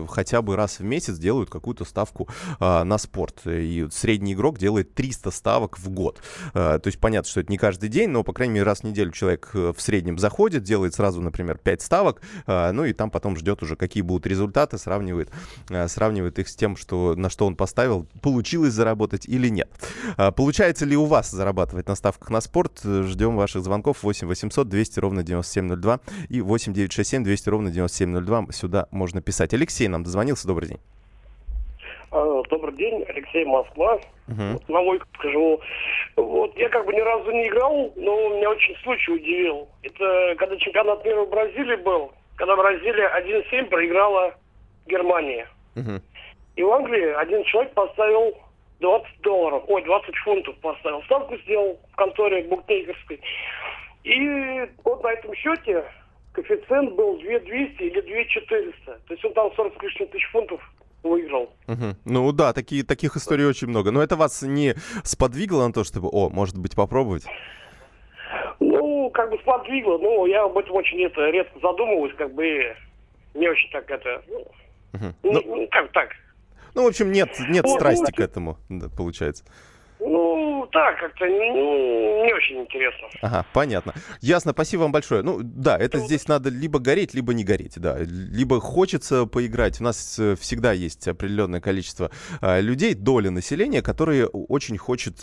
хотя 0.09 0.43
бы 0.43 0.57
раз 0.57 0.79
в 0.79 0.85
месяц 0.85 1.19
делают 1.19 1.51
какую-то 1.51 1.85
ставку 1.85 2.29
на 2.61 2.99
спорт. 2.99 3.43
И 3.47 3.87
средний 3.91 4.35
игрок 4.35 4.59
делает 4.59 4.95
300 4.95 5.31
ставок 5.31 5.79
в 5.79 5.89
год. 5.91 6.21
То 6.53 6.81
есть 6.85 6.99
понятно, 6.99 7.29
что 7.29 7.41
это 7.41 7.51
не 7.51 7.59
каждый 7.59 7.89
день, 7.89 8.11
но, 8.11 8.23
по 8.23 8.33
крайней 8.33 8.55
мере, 8.55 8.65
раз 8.65 8.81
в 8.81 8.85
неделю 8.85 9.13
человек 9.13 9.51
в 9.53 9.77
среднем 9.79 10.19
заходит, 10.19 10.63
делает 10.63 10.95
сразу, 10.95 11.21
например, 11.21 11.59
5 11.59 11.83
ставок, 11.83 12.23
ну 12.47 12.85
и 12.85 12.93
там 12.93 13.11
потом 13.11 13.37
ждет 13.37 13.63
уже, 13.63 13.77
какие 13.77 14.03
будут 14.03 14.27
результаты, 14.27 14.79
сравнивает, 14.79 15.31
а, 15.71 15.89
сравнивает 15.89 16.39
их 16.39 16.49
с 16.49 16.57
тем, 16.57 16.77
что, 16.77 17.15
на 17.17 17.31
что 17.31 17.47
он 17.47 17.57
поставил, 17.57 18.07
получилось 18.23 18.73
заработать 18.73 19.27
или 19.27 19.49
нет. 19.49 19.69
А, 20.17 20.31
получается 20.31 20.85
ли 20.85 20.97
у 20.97 21.05
вас 21.05 21.31
зарабатывать 21.31 21.89
на 21.89 21.95
ставках 21.95 22.31
на 22.31 22.41
спорт? 22.41 22.81
Ждем 22.83 23.37
ваших 23.37 23.65
звонков 23.65 24.03
8 24.03 24.27
800 24.27 24.69
200 24.69 25.01
ровно 25.01 25.23
9702 25.23 26.01
и 26.29 26.41
8 26.41 26.73
967 26.73 27.25
200 27.25 27.49
ровно 27.49 27.71
9702. 27.71 28.53
Сюда 28.53 28.89
можно 28.91 29.21
писать. 29.21 29.55
Алексей 29.55 29.89
нам 29.89 30.03
дозвонился. 30.03 30.47
Добрый 30.47 30.69
день. 30.69 30.96
Добрый 32.11 32.75
день, 32.75 33.05
Алексей 33.09 33.45
Москва. 33.45 33.99
Uh-huh. 34.29 34.53
Вот 34.53 34.69
на 34.69 34.81
мой 34.81 35.01
скажу. 35.15 35.61
Вот 36.17 36.57
я 36.57 36.69
как 36.69 36.87
бы 36.87 36.93
ни 36.93 37.01
разу 37.01 37.31
не 37.31 37.49
играл, 37.49 37.93
но 37.97 38.29
меня 38.37 38.51
очень 38.51 38.77
случай 38.83 39.13
удивил. 39.13 39.69
Это 39.83 40.35
когда 40.39 40.57
чемпионат 40.57 41.05
мира 41.05 41.25
в 41.25 41.31
Бразилии 41.31 41.77
был, 41.77 42.13
когда 42.37 42.57
Бразилия 42.57 43.11
1-7 43.51 43.67
проиграла 43.67 44.35
Германии. 44.87 45.47
Uh-huh. 45.75 46.01
И 46.57 46.63
в 46.63 46.71
Англии 46.73 47.13
один 47.21 47.45
человек 47.45 47.73
поставил 47.75 48.35
20 48.81 49.21
долларов, 49.23 49.65
ой, 49.67 49.83
20 49.83 50.17
фунтов 50.17 50.57
поставил. 50.59 51.03
Ставку 51.05 51.37
сделал 51.39 51.79
в 51.93 51.97
конторе 51.97 52.45
букмекерской. 52.45 53.21
И 54.05 54.69
вот 54.85 55.03
на 55.03 55.13
этом 55.13 55.35
счете 55.35 55.85
коэффициент 56.33 56.93
был 56.93 57.19
2200 57.19 57.83
или 57.83 58.01
2400. 58.01 59.01
То 59.07 59.13
есть 59.13 59.25
он 59.25 59.33
там 59.33 59.53
40 59.55 59.79
с 59.79 59.83
лишним 59.83 60.09
тысяч 60.09 60.29
фунтов 60.31 60.61
выиграл. 61.07 61.51
Угу. 61.67 61.97
Ну 62.05 62.33
да, 62.33 62.53
такие, 62.53 62.85
таких 62.85 63.17
историй 63.17 63.47
очень 63.47 63.69
много. 63.69 63.91
Но 63.91 64.03
это 64.03 64.17
вас 64.17 64.43
не 64.43 64.75
сподвигло 65.05 65.67
на 65.67 65.73
то, 65.73 65.85
чтобы, 65.85 66.09
о, 66.09 66.31
может 66.31 66.59
быть, 66.59 66.75
попробовать? 66.75 67.25
Ну, 68.61 69.11
как 69.11 69.31
бы 69.31 69.39
сподвигло. 69.39 69.99
Ну, 69.99 70.27
я 70.27 70.45
об 70.45 70.57
этом 70.57 70.75
очень 70.75 71.03
это, 71.03 71.31
редко 71.31 71.59
задумываюсь, 71.61 72.15
как 72.17 72.35
бы 72.35 72.75
не 73.35 73.49
очень 73.49 73.71
так 73.71 73.91
это... 73.91 74.23
Угу. 74.95 75.05
Ну, 75.23 75.43
ну, 75.45 75.69
как 75.71 75.93
так? 75.93 76.11
Ну, 76.75 76.85
в 76.85 76.89
общем, 76.89 77.11
нет, 77.11 77.31
нет 77.49 77.65
ну, 77.65 77.75
страсти 77.75 78.11
ну, 78.11 78.17
к 78.17 78.21
этому, 78.21 78.59
да, 78.69 78.89
получается. 78.95 79.45
Ну, 79.99 80.69
так, 80.73 80.99
как-то 80.99 81.27
не, 81.27 81.51
не 82.25 82.35
очень 82.35 82.61
интересно. 82.61 83.09
Ага, 83.23 83.47
понятно. 83.53 83.95
Ясно, 84.21 84.53
спасибо 84.53 84.83
вам 84.83 84.93
большое. 84.93 85.23
Ну, 85.23 85.39
да, 85.43 85.79
это 85.79 85.99
здесь 85.99 86.29
надо 86.29 86.51
либо 86.51 86.79
гореть, 86.79 87.15
либо 87.15 87.33
не 87.33 87.45
гореть, 87.45 87.79
да. 87.79 87.97
Либо 87.99 88.61
хочется 88.61 89.27
поиграть. 89.27 89.81
У 89.81 89.85
нас 89.85 90.19
э, 90.19 90.37
всегда 90.39 90.73
есть 90.73 91.09
определенное 91.09 91.61
количество 91.61 92.11
э, 92.41 92.61
людей, 92.61 92.95
доля 92.95 93.31
населения, 93.31 93.83
которые 93.83 94.27
очень 94.27 94.77
хочет... 94.79 95.17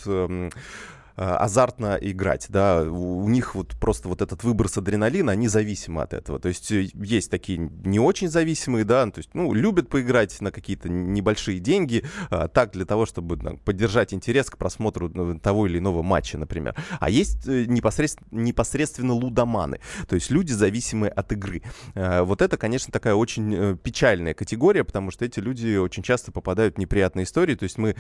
Э, 1.15 1.23
Э, 1.23 1.35
азартно 1.35 1.97
играть, 2.01 2.47
да, 2.49 2.81
у 2.81 3.29
них 3.29 3.53
вот 3.53 3.75
просто 3.79 4.09
вот 4.09 4.23
этот 4.23 4.43
выброс 4.43 4.77
адреналина, 4.77 5.31
они 5.33 5.47
зависимы 5.47 6.01
от 6.01 6.13
этого, 6.13 6.39
то 6.39 6.49
есть 6.49 6.71
э, 6.71 6.89
есть 6.95 7.29
такие 7.29 7.59
не 7.83 7.99
очень 7.99 8.29
зависимые, 8.29 8.83
да, 8.83 9.05
то 9.05 9.19
есть, 9.19 9.29
ну, 9.33 9.53
любят 9.53 9.89
поиграть 9.89 10.41
на 10.41 10.51
какие-то 10.51 10.89
небольшие 10.89 11.59
деньги, 11.59 12.03
а, 12.31 12.47
так 12.47 12.71
для 12.71 12.85
того, 12.85 13.05
чтобы 13.05 13.37
ну, 13.37 13.57
поддержать 13.57 14.11
интерес 14.13 14.49
к 14.49 14.57
просмотру 14.57 15.07
ну, 15.07 15.37
того 15.37 15.67
или 15.67 15.77
иного 15.77 16.01
матча, 16.01 16.39
например, 16.39 16.75
а 16.99 17.11
есть 17.11 17.45
непосредственно, 17.45 18.27
непосредственно 18.31 19.13
лудоманы, 19.13 19.81
то 20.07 20.15
есть 20.15 20.31
люди, 20.31 20.51
зависимые 20.51 21.11
от 21.11 21.31
игры. 21.31 21.61
Вот 21.93 22.41
это, 22.41 22.57
конечно, 22.57 22.91
такая 22.91 23.13
очень 23.13 23.77
печальная 23.77 24.33
категория, 24.33 24.83
потому 24.83 25.11
что 25.11 25.25
эти 25.25 25.39
люди 25.39 25.75
очень 25.77 26.01
часто 26.01 26.31
попадают 26.31 26.75
в 26.75 26.79
неприятные 26.79 27.25
истории, 27.25 27.55
то 27.55 27.63
есть 27.63 27.77
мы 27.77 27.95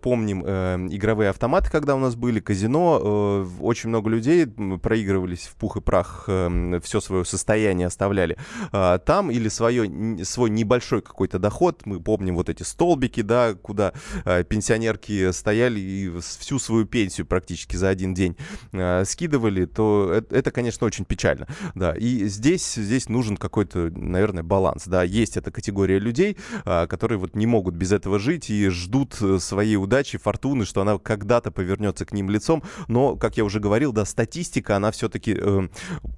помним 0.00 0.42
игровые 0.42 1.30
автоматы, 1.30 1.70
когда 1.70 1.94
у 1.94 1.98
нас 1.98 2.14
были, 2.14 2.40
казино 2.54 3.00
э, 3.02 3.46
очень 3.60 3.88
много 3.88 4.08
людей 4.08 4.46
проигрывались 4.46 5.48
в 5.48 5.56
пух 5.56 5.76
и 5.76 5.80
прах, 5.80 6.24
э, 6.28 6.78
все 6.84 7.00
свое 7.00 7.24
состояние 7.24 7.88
оставляли 7.88 8.36
э, 8.72 8.98
там 9.04 9.32
или 9.32 9.48
свое, 9.48 10.24
свой 10.24 10.50
небольшой 10.50 11.02
какой-то 11.02 11.40
доход. 11.40 11.82
Мы 11.84 11.98
помним 11.98 12.36
вот 12.36 12.48
эти 12.48 12.62
столбики, 12.62 13.22
да, 13.22 13.54
куда 13.54 13.92
э, 14.24 14.44
пенсионерки 14.44 15.32
стояли 15.32 15.80
и 15.80 16.12
всю 16.20 16.60
свою 16.60 16.84
пенсию 16.86 17.26
практически 17.26 17.74
за 17.74 17.88
один 17.88 18.14
день 18.14 18.36
э, 18.70 19.04
скидывали, 19.04 19.64
то 19.64 20.22
это, 20.30 20.52
конечно, 20.52 20.86
очень 20.86 21.04
печально. 21.04 21.48
Да, 21.74 21.92
и 21.92 22.26
здесь, 22.26 22.74
здесь 22.74 23.08
нужен 23.08 23.36
какой-то, 23.36 23.90
наверное, 23.96 24.44
баланс. 24.44 24.84
Да, 24.86 25.02
есть 25.02 25.36
эта 25.36 25.50
категория 25.50 25.98
людей, 25.98 26.36
э, 26.64 26.86
которые 26.86 27.18
вот 27.18 27.34
не 27.34 27.46
могут 27.46 27.74
без 27.74 27.90
этого 27.90 28.20
жить 28.20 28.48
и 28.48 28.68
ждут 28.68 29.16
своей 29.40 29.74
удачи, 29.74 30.18
фортуны, 30.18 30.64
что 30.64 30.82
она 30.82 30.98
когда-то 30.98 31.50
повернется 31.50 32.06
к 32.06 32.12
ним 32.12 32.30
лицом 32.30 32.43
лицом, 32.44 32.62
но, 32.88 33.16
как 33.16 33.36
я 33.36 33.44
уже 33.44 33.60
говорил, 33.60 33.92
да, 33.92 34.04
статистика, 34.04 34.76
она 34.76 34.90
все-таки 34.90 35.36
э, 35.38 35.68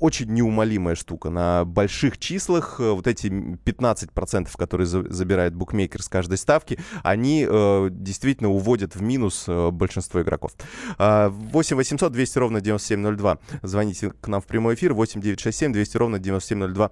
очень 0.01 0.33
неумолимая 0.33 0.95
штука. 0.95 1.31
На 1.31 1.65
больших 1.65 2.19
числах 2.19 2.81
э, 2.81 2.91
вот 2.91 3.07
эти 3.07 3.27
15%, 3.29 4.49
которые 4.57 4.87
за, 4.87 5.11
забирает 5.13 5.55
букмекер 5.55 6.03
с 6.03 6.09
каждой 6.09 6.39
ставки, 6.39 6.79
они 7.03 7.47
э, 7.49 7.89
действительно 7.91 8.51
уводят 8.51 8.97
в 8.97 9.03
минус 9.03 9.45
э, 9.47 9.71
большинство 9.71 10.21
игроков. 10.21 10.53
Э, 10.99 11.29
8 11.29 11.77
800 11.77 12.13
200 12.13 12.39
ровно 12.39 12.61
9702. 12.61 13.39
Звоните 13.63 14.11
к 14.11 14.29
нам 14.29 14.41
в 14.41 14.47
прямой 14.47 14.75
эфир. 14.75 14.93
8 14.93 15.21
967 15.21 15.73
200 15.73 15.97
ровно 15.97 16.19
9702. 16.19 16.91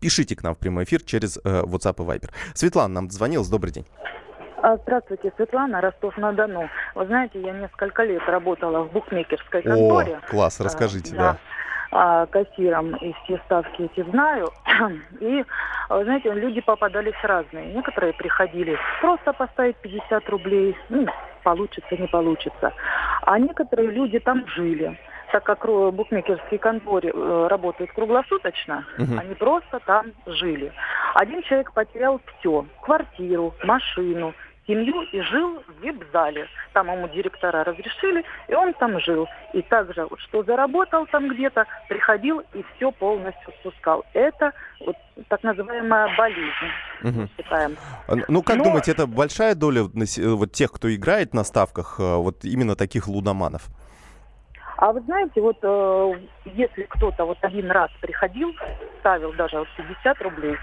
Пишите 0.00 0.34
к 0.34 0.42
нам 0.42 0.54
в 0.54 0.58
прямой 0.58 0.84
эфир 0.84 1.02
через 1.02 1.36
э, 1.36 1.40
WhatsApp 1.44 2.02
и 2.02 2.18
Viber. 2.18 2.30
Светлана 2.54 2.94
нам 2.94 3.10
звонил. 3.10 3.46
Добрый 3.46 3.72
день. 3.72 3.84
А, 4.62 4.76
Здравствуйте, 4.76 5.32
Светлана, 5.36 5.80
Ростов-на-Дону. 5.80 6.68
Вы 6.94 7.06
знаете, 7.06 7.40
я 7.40 7.52
несколько 7.52 8.04
лет 8.04 8.22
работала 8.28 8.84
в 8.84 8.92
букмекерской 8.92 9.60
конторе. 9.62 10.18
О, 10.22 10.30
класс, 10.30 10.60
расскажите, 10.60 11.16
А, 11.16 11.18
да. 11.18 11.36
а, 11.90 12.26
кассиром 12.26 12.94
и 12.96 13.12
все 13.24 13.38
ставки 13.46 13.82
эти 13.82 14.08
знаю. 14.10 14.50
И, 15.20 15.44
а, 15.88 16.04
знаете, 16.04 16.32
люди 16.32 16.60
попадались 16.60 17.16
разные. 17.24 17.74
Некоторые 17.74 18.12
приходили 18.12 18.78
просто 19.00 19.32
поставить 19.32 19.76
50 19.78 20.28
рублей, 20.28 20.76
ну, 20.90 21.06
получится, 21.42 21.96
не 21.96 22.06
получится. 22.06 22.72
А 23.22 23.38
некоторые 23.40 23.90
люди 23.90 24.20
там 24.20 24.46
жили. 24.46 24.96
Так 25.32 25.42
как 25.44 25.64
букмекерские 25.66 26.58
конторы 26.60 27.08
э, 27.12 27.46
работают 27.48 27.90
круглосуточно, 27.92 28.84
Мгм. 28.98 29.18
они 29.18 29.34
просто 29.34 29.80
там 29.86 30.12
жили. 30.26 30.70
Один 31.14 31.42
человек 31.42 31.72
потерял 31.72 32.20
все. 32.38 32.66
Квартиру, 32.82 33.54
машину, 33.64 34.34
семью 34.72 35.02
и 35.12 35.20
жил 35.20 35.62
в 35.66 35.82
вип-зале. 35.82 36.46
Там 36.72 36.90
ему 36.90 37.08
директора 37.08 37.64
разрешили, 37.64 38.24
и 38.48 38.54
он 38.54 38.72
там 38.74 38.98
жил. 39.00 39.28
И 39.52 39.62
также, 39.62 40.06
вот 40.06 40.18
что 40.20 40.42
заработал 40.42 41.06
там 41.06 41.28
где-то, 41.28 41.66
приходил 41.88 42.42
и 42.54 42.64
все 42.76 42.90
полностью 42.92 43.52
спускал. 43.60 44.04
Это 44.14 44.52
вот 44.84 44.96
так 45.28 45.42
называемая 45.42 46.16
болезнь, 46.16 47.28
считаем. 47.36 47.76
А, 48.08 48.14
Ну, 48.28 48.42
как 48.42 48.56
Но- 48.56 48.64
думаете, 48.64 48.92
это 48.92 49.06
большая 49.06 49.54
доля 49.54 49.82
э, 49.82 50.28
вот 50.28 50.52
тех, 50.52 50.72
кто 50.72 50.92
играет 50.94 51.34
на 51.34 51.44
ставках, 51.44 51.96
э, 51.98 52.16
вот 52.16 52.44
именно 52.44 52.74
таких 52.76 53.08
лудоманов? 53.08 53.62
А 54.78 54.92
вы 54.92 55.00
знаете, 55.02 55.40
вот 55.40 55.58
э, 55.62 56.12
если 56.44 56.82
кто-то 56.84 57.24
вот 57.24 57.38
один 57.42 57.70
раз 57.70 57.90
приходил, 58.00 58.52
ставил 59.00 59.32
даже 59.34 59.58
вот 59.58 59.68
50 59.76 60.22
рублей, 60.22 60.56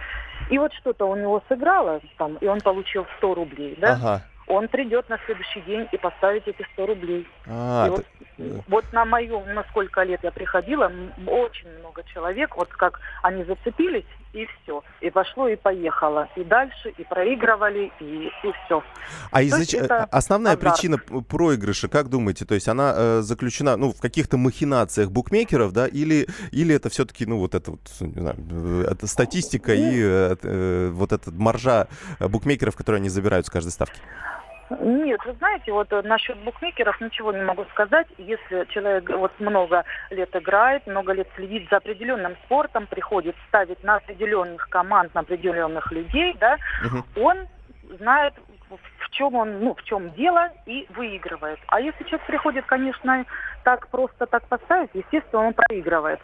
и 0.48 0.58
вот 0.58 0.74
что-то 0.74 1.06
у 1.06 1.16
него 1.16 1.44
сыграло 1.50 2.02
там, 2.18 2.38
и 2.38 2.48
он 2.48 2.62
получил 2.62 3.06
100 3.18 3.34
рублей, 3.36 3.76
да, 3.80 3.94
Ага. 3.94 4.22
он 4.48 4.68
придет 4.68 5.10
на 5.10 5.20
следующий 5.26 5.62
день 5.62 5.88
и 5.92 5.98
поставит 5.98 6.48
эти 6.48 6.66
100 6.74 6.86
рублей. 6.86 7.28
А, 7.48 7.86
И 7.88 7.90
вот, 7.90 8.06
т- 8.38 8.62
вот 8.68 8.92
на 8.94 9.06
моем, 9.06 9.54
на 9.54 9.64
сколько 9.70 10.02
лет 10.04 10.22
я 10.24 10.32
приходила, 10.32 10.92
очень 11.28 11.70
много 11.80 12.04
человек, 12.04 12.56
вот 12.58 12.70
как 12.74 13.00
они 13.22 13.44
зацепились, 13.44 14.06
и 14.34 14.46
все. 14.46 14.84
И 15.02 15.10
пошло, 15.10 15.48
и 15.48 15.56
поехало. 15.56 16.28
И 16.36 16.44
дальше, 16.44 16.94
и 16.98 17.04
проигрывали, 17.04 17.92
и, 18.00 18.28
и 18.44 18.52
все. 18.66 18.84
А 19.32 19.42
из-за 19.42 19.60
есть 19.60 19.72
ч- 19.72 19.78
это 19.78 20.04
основная 20.06 20.54
азарт. 20.54 20.76
причина 20.76 20.98
проигрыша, 20.98 21.88
как 21.88 22.10
думаете, 22.10 22.46
то 22.46 22.54
есть 22.54 22.68
она 22.68 22.94
э, 22.96 23.22
заключена, 23.22 23.76
ну, 23.78 23.92
в 23.92 24.00
каких-то 24.00 24.38
махинациях 24.38 25.12
букмекеров, 25.12 25.72
да, 25.74 25.88
или 25.88 26.28
или 26.52 26.76
это 26.76 26.90
все-таки, 26.90 27.26
ну, 27.26 27.40
вот 27.40 27.56
это 27.56 27.72
вот, 27.72 27.82
не 28.02 28.22
знаю, 28.22 28.36
э, 28.52 28.86
это 28.92 29.08
статистика 29.08 29.74
и 29.74 30.00
э, 30.02 30.36
э, 30.44 30.90
вот 30.94 31.12
эта 31.12 31.32
маржа 31.32 31.88
э, 32.20 32.28
букмекеров, 32.28 32.76
которые 32.76 33.00
они 33.00 33.10
забирают 33.10 33.48
с 33.48 33.50
каждой 33.50 33.72
ставки? 33.72 34.00
Нет, 34.80 35.20
вы 35.26 35.34
знаете, 35.34 35.72
вот 35.72 35.92
э, 35.92 36.02
насчет 36.04 36.38
букмекеров 36.38 37.00
ничего 37.02 37.32
не 37.32 37.42
могу 37.42 37.66
сказать. 37.72 38.08
Если 38.18 38.66
человек 38.70 39.10
вот 39.10 39.32
много 39.40 39.84
лет 40.12 40.36
играет, 40.36 40.86
много 40.86 41.14
лет 41.14 41.28
следит 41.36 41.68
за 41.70 41.78
определенным 41.78 42.36
спортом, 42.46 42.86
приходит 42.88 43.36
ставить 43.48 43.84
на 43.84 43.96
определенных 43.96 44.70
команд, 44.70 45.14
на 45.16 45.22
определенных 45.22 45.92
людей, 45.92 46.36
да, 46.40 46.58
Мгм. 46.84 47.04
он 47.16 47.48
знает, 47.98 48.34
в- 48.70 49.10
чем 49.12 49.36
он, 49.36 49.60
ну, 49.64 49.74
в 49.76 49.84
чем 49.84 50.12
дело 50.12 50.50
и 50.66 50.86
выигрывает. 50.96 51.60
А 51.68 51.82
если 51.82 52.04
человек 52.06 52.26
приходит, 52.28 52.66
конечно, 52.66 53.26
так 53.64 53.88
просто 53.90 54.26
так 54.28 54.44
поставить, 54.48 54.92
естественно, 54.94 55.48
он 55.48 55.54
проигрывает. 55.54 56.20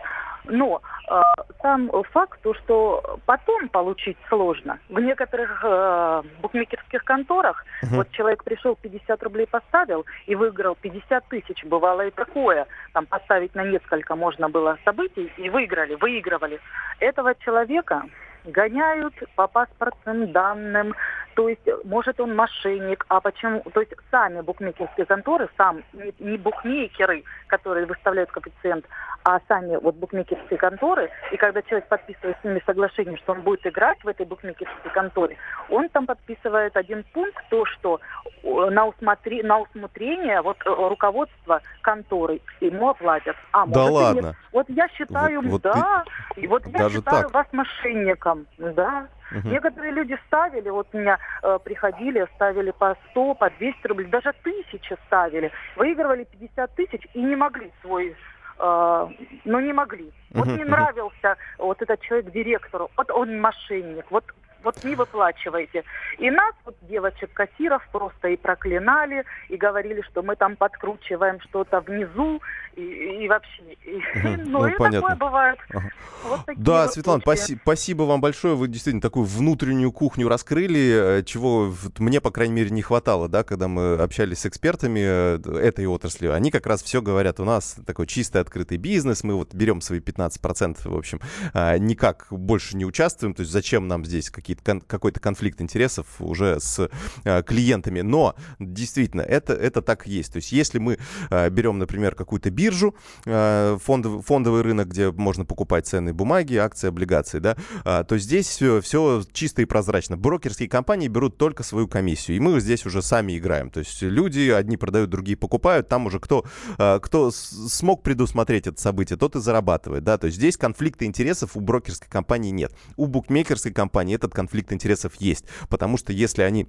Но 0.47 0.81
э, 1.09 1.21
сам 1.61 1.89
факт, 2.11 2.39
то, 2.43 2.53
что 2.53 3.19
потом 3.25 3.67
получить 3.69 4.17
сложно. 4.29 4.77
В 4.89 4.99
некоторых 4.99 5.59
э, 5.63 6.21
букмекерских 6.41 7.03
конторах 7.03 7.65
Мгм. 7.81 7.95
вот 7.97 8.11
человек 8.11 8.43
пришел, 8.43 8.75
50 8.75 9.21
рублей 9.23 9.47
поставил 9.47 10.05
и 10.27 10.35
выиграл 10.35 10.75
50 10.75 11.27
тысяч. 11.27 11.63
Бывало 11.65 12.05
и 12.05 12.11
такое. 12.11 12.67
Там 12.93 13.07
поставить 13.07 13.55
на 13.55 13.63
несколько 13.63 14.15
можно 14.15 14.47
было 14.47 14.77
событий 14.85 15.31
и 15.37 15.49
выиграли, 15.49 15.95
выигрывали. 15.95 16.59
Этого 16.99 17.33
человека 17.35 18.03
гоняют 18.45 19.15
по 19.35 19.47
паспортным 19.47 20.31
данным, 20.31 20.93
то 21.35 21.49
есть, 21.49 21.67
может, 21.83 22.19
он 22.21 22.33
мошенник, 22.33 23.05
а 23.09 23.19
почему? 23.19 23.61
То 23.73 23.81
есть, 23.81 23.93
сами 24.09 24.39
букмекерские 24.41 25.05
конторы, 25.05 25.49
сам, 25.57 25.83
не, 25.93 26.13
не 26.19 26.37
букмекеры, 26.37 27.23
которые 27.47 27.85
выставляют 27.85 28.31
коэффициент, 28.31 28.85
а 29.25 29.41
сами 29.47 29.75
вот 29.75 29.95
букмекерские 29.95 30.57
конторы, 30.57 31.09
и 31.31 31.37
когда 31.37 31.61
человек 31.63 31.89
подписывает 31.89 32.37
с 32.39 32.43
ними 32.45 32.61
соглашение, 32.65 33.17
что 33.17 33.33
он 33.33 33.41
будет 33.41 33.67
играть 33.67 34.01
в 34.03 34.07
этой 34.07 34.25
букмекерской 34.25 34.91
конторе, 34.91 35.35
он 35.69 35.89
там 35.89 36.05
подписывает 36.05 36.77
один 36.77 37.03
пункт, 37.11 37.43
то, 37.49 37.65
что 37.65 37.99
э, 38.43 38.69
на, 38.69 38.85
усмотри, 38.85 39.43
на 39.43 39.59
усмотрение 39.59 40.41
вот 40.41 40.57
э, 40.65 40.69
руководство 40.69 41.61
конторы 41.81 42.39
ему 42.61 42.89
оплатят. 42.89 43.35
А, 43.51 43.65
Да 43.65 43.79
может, 43.81 43.93
ладно? 43.93 44.21
нет. 44.27 44.35
Вот 44.53 44.69
я 44.69 44.87
считаю, 44.89 45.41
Вот- 45.41 45.51
вот 45.51 45.61
да. 45.63 46.03
И 46.37 46.47
вот 46.47 46.65
я 46.67 46.79
Даже 46.79 46.97
считаю 46.99 47.23
так? 47.23 47.33
вас 47.33 47.47
мошенником. 47.51 48.45
Да. 48.57 49.07
Мгм. 49.31 49.51
Некоторые 49.51 49.91
люди 49.91 50.17
ставили, 50.27 50.69
вот 50.69 50.87
у 50.93 50.97
меня 50.97 51.17
э, 51.41 51.57
приходили, 51.63 52.27
ставили 52.35 52.71
по 52.71 52.95
100, 53.11 53.35
по 53.35 53.49
200 53.49 53.87
рублей, 53.87 54.07
даже 54.07 54.33
тысячи 54.43 54.95
ставили. 55.07 55.51
Выигрывали 55.75 56.25
50 56.25 56.75
тысяч 56.75 57.07
и 57.13 57.21
не 57.21 57.35
могли 57.35 57.71
свой 57.81 58.15
э, 58.59 59.07
ну 59.45 59.59
не 59.59 59.73
могли. 59.73 60.11
Вот 60.31 60.47
не 60.47 60.63
нравился 60.63 61.37
вот 61.57 61.81
этот 61.81 62.01
человек 62.01 62.31
директору, 62.31 62.91
вот 62.97 63.09
он 63.11 63.39
мошенник, 63.39 64.05
вот 64.11 64.25
вот 64.65 64.83
не 64.83 64.95
выплачиваете. 64.95 65.83
И 66.17 66.29
нас, 66.29 66.53
вот 66.65 66.75
девочек-кассиров, 66.81 67.81
просто 67.91 68.29
и 68.29 68.35
проклинали, 68.37 69.23
и 69.49 69.55
говорили, 69.55 70.01
что 70.01 70.21
мы 70.23 70.35
там 70.35 70.55
подкручиваем 70.57 71.39
что-то 71.41 71.79
внизу, 71.81 72.41
и, 72.75 72.81
и 73.23 73.27
вообще. 73.29 73.61
и- 73.85 74.01
ну, 74.45 74.59
ну, 74.61 74.67
и 74.67 74.75
понятно. 74.75 75.01
такое 75.01 75.15
бывает. 75.15 75.59
Ага. 75.69 75.89
Вот 76.23 76.39
Да, 76.57 76.83
вот 76.83 76.93
Светлана, 76.93 77.21
спаси- 77.21 77.57
спасибо 77.61 78.03
вам 78.03 78.19
большое. 78.19 78.55
Вы 78.55 78.67
действительно 78.67 79.01
такую 79.01 79.25
внутреннюю 79.25 79.91
кухню 79.91 80.27
раскрыли, 80.27 81.19
э, 81.19 81.23
чего 81.23 81.71
мне, 81.99 82.19
по 82.19 82.31
крайней 82.31 82.53
мере, 82.53 82.71
не 82.71 82.81
хватало, 82.81 83.29
да, 83.29 83.43
когда 83.43 83.67
мы 83.67 83.93
общались 83.95 84.39
с 84.39 84.45
экспертами 84.47 84.99
э, 84.99 85.59
этой 85.61 85.85
отрасли. 85.85 86.27
Они 86.27 86.51
как 86.51 86.65
раз 86.65 86.83
все 86.83 87.01
говорят, 87.01 87.39
у 87.39 87.45
нас 87.45 87.77
такой 87.85 88.07
чистый 88.07 88.41
открытый 88.41 88.77
бизнес, 88.77 89.23
мы 89.23 89.35
вот 89.35 89.53
берем 89.53 89.79
свои 89.81 89.99
15%, 89.99 90.77
в 90.85 90.97
общем, 90.97 91.19
а, 91.53 91.77
никак 91.77 92.27
больше 92.31 92.75
не 92.75 92.85
участвуем, 92.85 93.33
то 93.33 93.41
есть 93.41 93.51
зачем 93.51 93.87
нам 93.87 94.03
здесь 94.03 94.29
какие-то 94.29 94.54
кон- 94.61 94.81
какой-то 94.81 95.19
конфликт 95.19 95.61
интересов 95.61 96.07
уже 96.19 96.59
с 96.59 96.89
э, 97.23 97.43
клиентами. 97.43 98.01
Но 98.01 98.35
действительно, 98.59 99.21
это, 99.21 99.53
это 99.53 99.81
так 99.81 100.07
и 100.07 100.11
есть. 100.11 100.33
То 100.33 100.37
есть 100.37 100.51
если 100.51 100.79
мы 100.79 100.97
э, 101.29 101.49
берем, 101.49 101.79
например, 101.79 102.15
какую-то 102.15 102.49
биржу, 102.49 102.95
э, 103.25 103.77
фондовый, 103.81 104.21
фондовый 104.21 104.61
рынок, 104.61 104.87
где 104.89 105.11
можно 105.11 105.45
покупать 105.45 105.87
ценные 105.87 106.13
бумаги, 106.13 106.55
акции, 106.55 106.87
облигации, 106.87 107.39
да, 107.39 107.55
а, 107.83 108.03
то 108.03 108.17
здесь 108.17 108.47
все, 108.47 108.81
все 108.81 109.23
чисто 109.33 109.61
и 109.61 109.65
прозрачно. 109.65 110.17
Брокерские 110.17 110.69
компании 110.69 111.07
берут 111.07 111.37
только 111.37 111.63
свою 111.63 111.87
комиссию, 111.87 112.37
и 112.37 112.39
мы 112.39 112.59
здесь 112.59 112.85
уже 112.85 113.01
сами 113.01 113.37
играем. 113.37 113.69
То 113.69 113.79
есть 113.79 114.01
люди, 114.01 114.49
одни 114.49 114.77
продают, 114.77 115.09
другие 115.09 115.37
покупают, 115.37 115.87
там 115.89 116.05
уже 116.05 116.19
кто, 116.19 116.45
э, 116.77 116.99
кто 117.01 117.31
смог 117.31 118.03
предусмотреть 118.03 118.67
это 118.67 118.79
событие, 118.81 119.17
тот 119.17 119.35
и 119.35 119.39
зарабатывает, 119.39 120.03
да, 120.03 120.17
то 120.17 120.27
есть 120.27 120.37
здесь 120.37 120.57
конфликта 120.57 121.05
интересов 121.05 121.55
у 121.55 121.59
брокерской 121.59 122.09
компании 122.09 122.51
нет. 122.51 122.73
У 122.95 123.07
букмекерской 123.07 123.71
компании 123.71 124.15
этот 124.15 124.33
конфликт 124.33 124.44
интересов 124.73 125.15
есть, 125.19 125.45
потому 125.69 125.97
что 125.97 126.13
если 126.13 126.41
они 126.43 126.67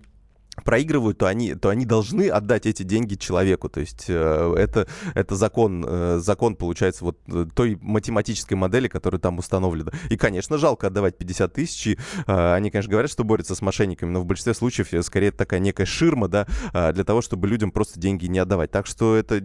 проигрывают, 0.65 1.19
то 1.19 1.27
они, 1.27 1.55
то 1.55 1.69
они 1.69 1.85
должны 1.85 2.29
отдать 2.29 2.67
эти 2.67 2.83
деньги 2.83 3.15
человеку. 3.15 3.69
То 3.69 3.81
есть 3.81 4.07
э, 4.09 4.55
это, 4.57 4.87
это 5.15 5.37
закон, 5.37 5.85
э, 5.87 6.19
закон, 6.19 6.57
получается, 6.57 7.05
вот 7.05 7.19
э, 7.29 7.47
той 7.55 7.79
математической 7.81 8.55
модели, 8.55 8.89
которая 8.89 9.21
там 9.21 9.39
установлена. 9.39 9.93
И, 10.11 10.17
конечно, 10.17 10.59
жалко 10.59 10.89
отдавать 10.89 11.19
50 11.19 11.53
тысяч. 11.53 11.97
Э, 12.27 12.55
они, 12.55 12.71
конечно, 12.71 12.91
говорят, 12.91 13.11
что 13.11 13.25
борются 13.25 13.55
с 13.55 13.63
мошенниками, 13.63 14.11
но 14.11 14.21
в 14.21 14.27
большинстве 14.27 14.55
случаев, 14.55 14.93
э, 14.93 15.03
скорее, 15.03 15.29
это 15.29 15.39
такая 15.39 15.61
некая 15.61 15.87
ширма, 15.87 16.29
да, 16.29 16.47
э, 16.73 16.93
для 16.93 17.05
того, 17.05 17.23
чтобы 17.23 17.49
людям 17.49 17.71
просто 17.71 18.01
деньги 18.01 18.27
не 18.27 18.39
отдавать. 18.39 18.71
Так 18.71 18.87
что 18.87 19.17
это 19.17 19.43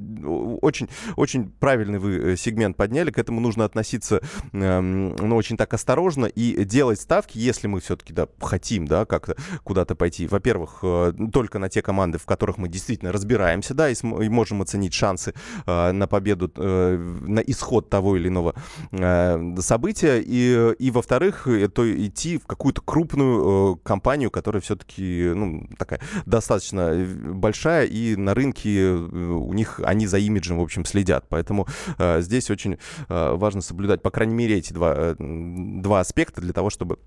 очень, 0.62 0.90
очень 1.18 1.50
правильный 1.52 2.00
вы 2.00 2.34
э, 2.34 2.38
сегмент 2.38 2.78
подняли. 2.78 3.12
К 3.12 3.20
этому 3.20 3.40
нужно 3.40 3.66
относиться, 3.66 4.22
эм, 4.54 5.16
ну, 5.16 5.36
очень 5.36 5.58
так 5.58 5.74
осторожно 5.74 6.26
и 6.26 6.64
делать 6.64 7.00
ставки, 7.00 7.38
если 7.38 7.68
мы 7.68 7.82
все-таки, 7.82 8.14
да, 8.14 8.28
хотим, 8.40 8.88
да, 8.88 9.06
как-то 9.06 9.36
куда-то 9.64 9.96
пойти. 9.96 10.28
Во-первых, 10.28 10.80
э, 11.10 11.14
э, 11.18 11.28
только 11.32 11.60
на 11.60 11.70
те 11.70 11.82
команды, 11.82 12.18
в 12.18 12.26
которых 12.26 12.58
мы 12.58 12.68
действительно 12.68 13.12
разбираемся, 13.12 13.74
да, 13.74 13.90
и, 13.90 13.94
и 13.94 14.30
можем 14.30 14.62
оценить 14.62 14.94
шансы 14.94 15.34
э, 15.66 15.92
на 15.92 16.08
победу, 16.08 16.52
э, 16.56 16.98
на 16.98 17.40
исход 17.40 17.90
того 17.90 18.18
или 18.18 18.28
иного 18.28 18.56
э, 18.92 19.56
события. 19.60 20.22
И, 20.24 20.74
и 20.80 20.92
во-вторых, 20.92 21.48
это 21.48 22.08
идти 22.08 22.38
в 22.38 22.46
какую-то 22.46 22.82
крупную 22.82 23.76
э, 23.76 23.78
компанию, 23.84 24.32
которая 24.32 24.62
все-таки, 24.62 25.32
ну, 25.34 25.68
такая 25.78 26.02
достаточно 26.26 27.06
большая, 27.34 27.86
и 27.86 28.16
на 28.16 28.34
рынке 28.34 28.80
э, 28.80 28.96
у 28.96 29.54
них, 29.54 29.80
они 29.84 30.08
за 30.08 30.18
имиджем, 30.18 30.60
в 30.60 30.62
общем, 30.62 30.86
следят. 30.86 31.26
Поэтому 31.30 31.68
э, 31.98 32.22
здесь 32.22 32.50
очень 32.50 32.78
э, 33.10 33.34
важно 33.34 33.62
соблюдать, 33.62 34.02
по 34.02 34.12
крайней 34.12 34.36
мере, 34.36 34.58
эти 34.58 34.74
два, 34.74 34.94
э, 34.96 35.16
два 35.20 36.00
аспекта 36.00 36.42
для 36.42 36.54
того, 36.54 36.70
чтобы 36.70 37.00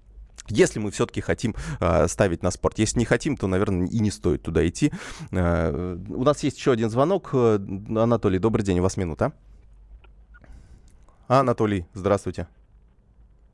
если 0.49 0.79
мы 0.79 0.91
все-таки 0.91 1.21
хотим 1.21 1.55
э, 1.81 2.07
ставить 2.09 2.43
на 2.43 2.51
спорт. 2.51 2.79
Если 2.79 2.99
не 2.99 3.05
хотим, 3.05 3.37
то, 3.37 3.47
наверное, 3.47 3.87
и 3.87 3.99
не 4.01 4.11
стоит 4.11 4.43
туда 4.43 4.67
идти. 4.67 4.93
Э, 5.33 5.97
у 6.09 6.25
нас 6.25 6.43
есть 6.43 6.59
еще 6.59 6.73
один 6.73 6.91
звонок. 6.91 7.31
Э, 7.33 7.59
Анатолий, 7.97 8.39
добрый 8.39 8.65
день, 8.65 8.81
у 8.81 8.83
вас 8.83 8.97
минута. 8.97 9.33
Анатолий, 11.29 11.87
здравствуйте. 11.95 12.47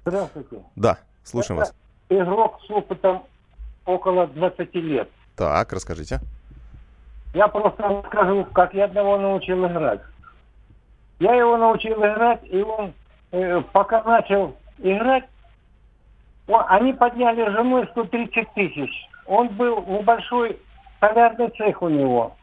Здравствуйте. 0.05 0.63
Да, 0.77 0.99
слушаем 1.23 1.61
Это 1.61 1.71
вас. 1.71 1.77
Игрок 2.09 2.61
с 2.67 2.71
опытом 2.71 3.23
около 3.85 4.27
20 4.27 4.75
лет. 4.77 5.09
Так, 5.37 5.73
расскажите. 5.73 6.21
Я 7.35 7.47
просто 7.49 7.83
вам 7.83 8.05
скажу, 8.07 8.45
как 8.53 8.75
я 8.75 8.87
одного 8.87 9.17
научил 9.19 9.65
играть. 9.67 10.01
Я 11.21 11.35
его 11.35 11.57
научил 11.57 11.99
играть, 11.99 12.41
и 12.45 12.61
он, 12.63 12.93
э, 13.31 13.61
пока 13.73 14.03
начал 14.03 14.57
играть, 14.79 15.25
они 16.59 16.93
подняли 16.93 17.49
с 17.49 17.53
женой 17.53 17.87
130 17.93 18.53
тысяч. 18.55 18.91
Он 19.27 19.49
был 19.49 19.85
небольшой 19.87 20.59
солярный 21.01 21.49
цех 21.51 21.81
у 21.83 21.89
него. 21.89 22.37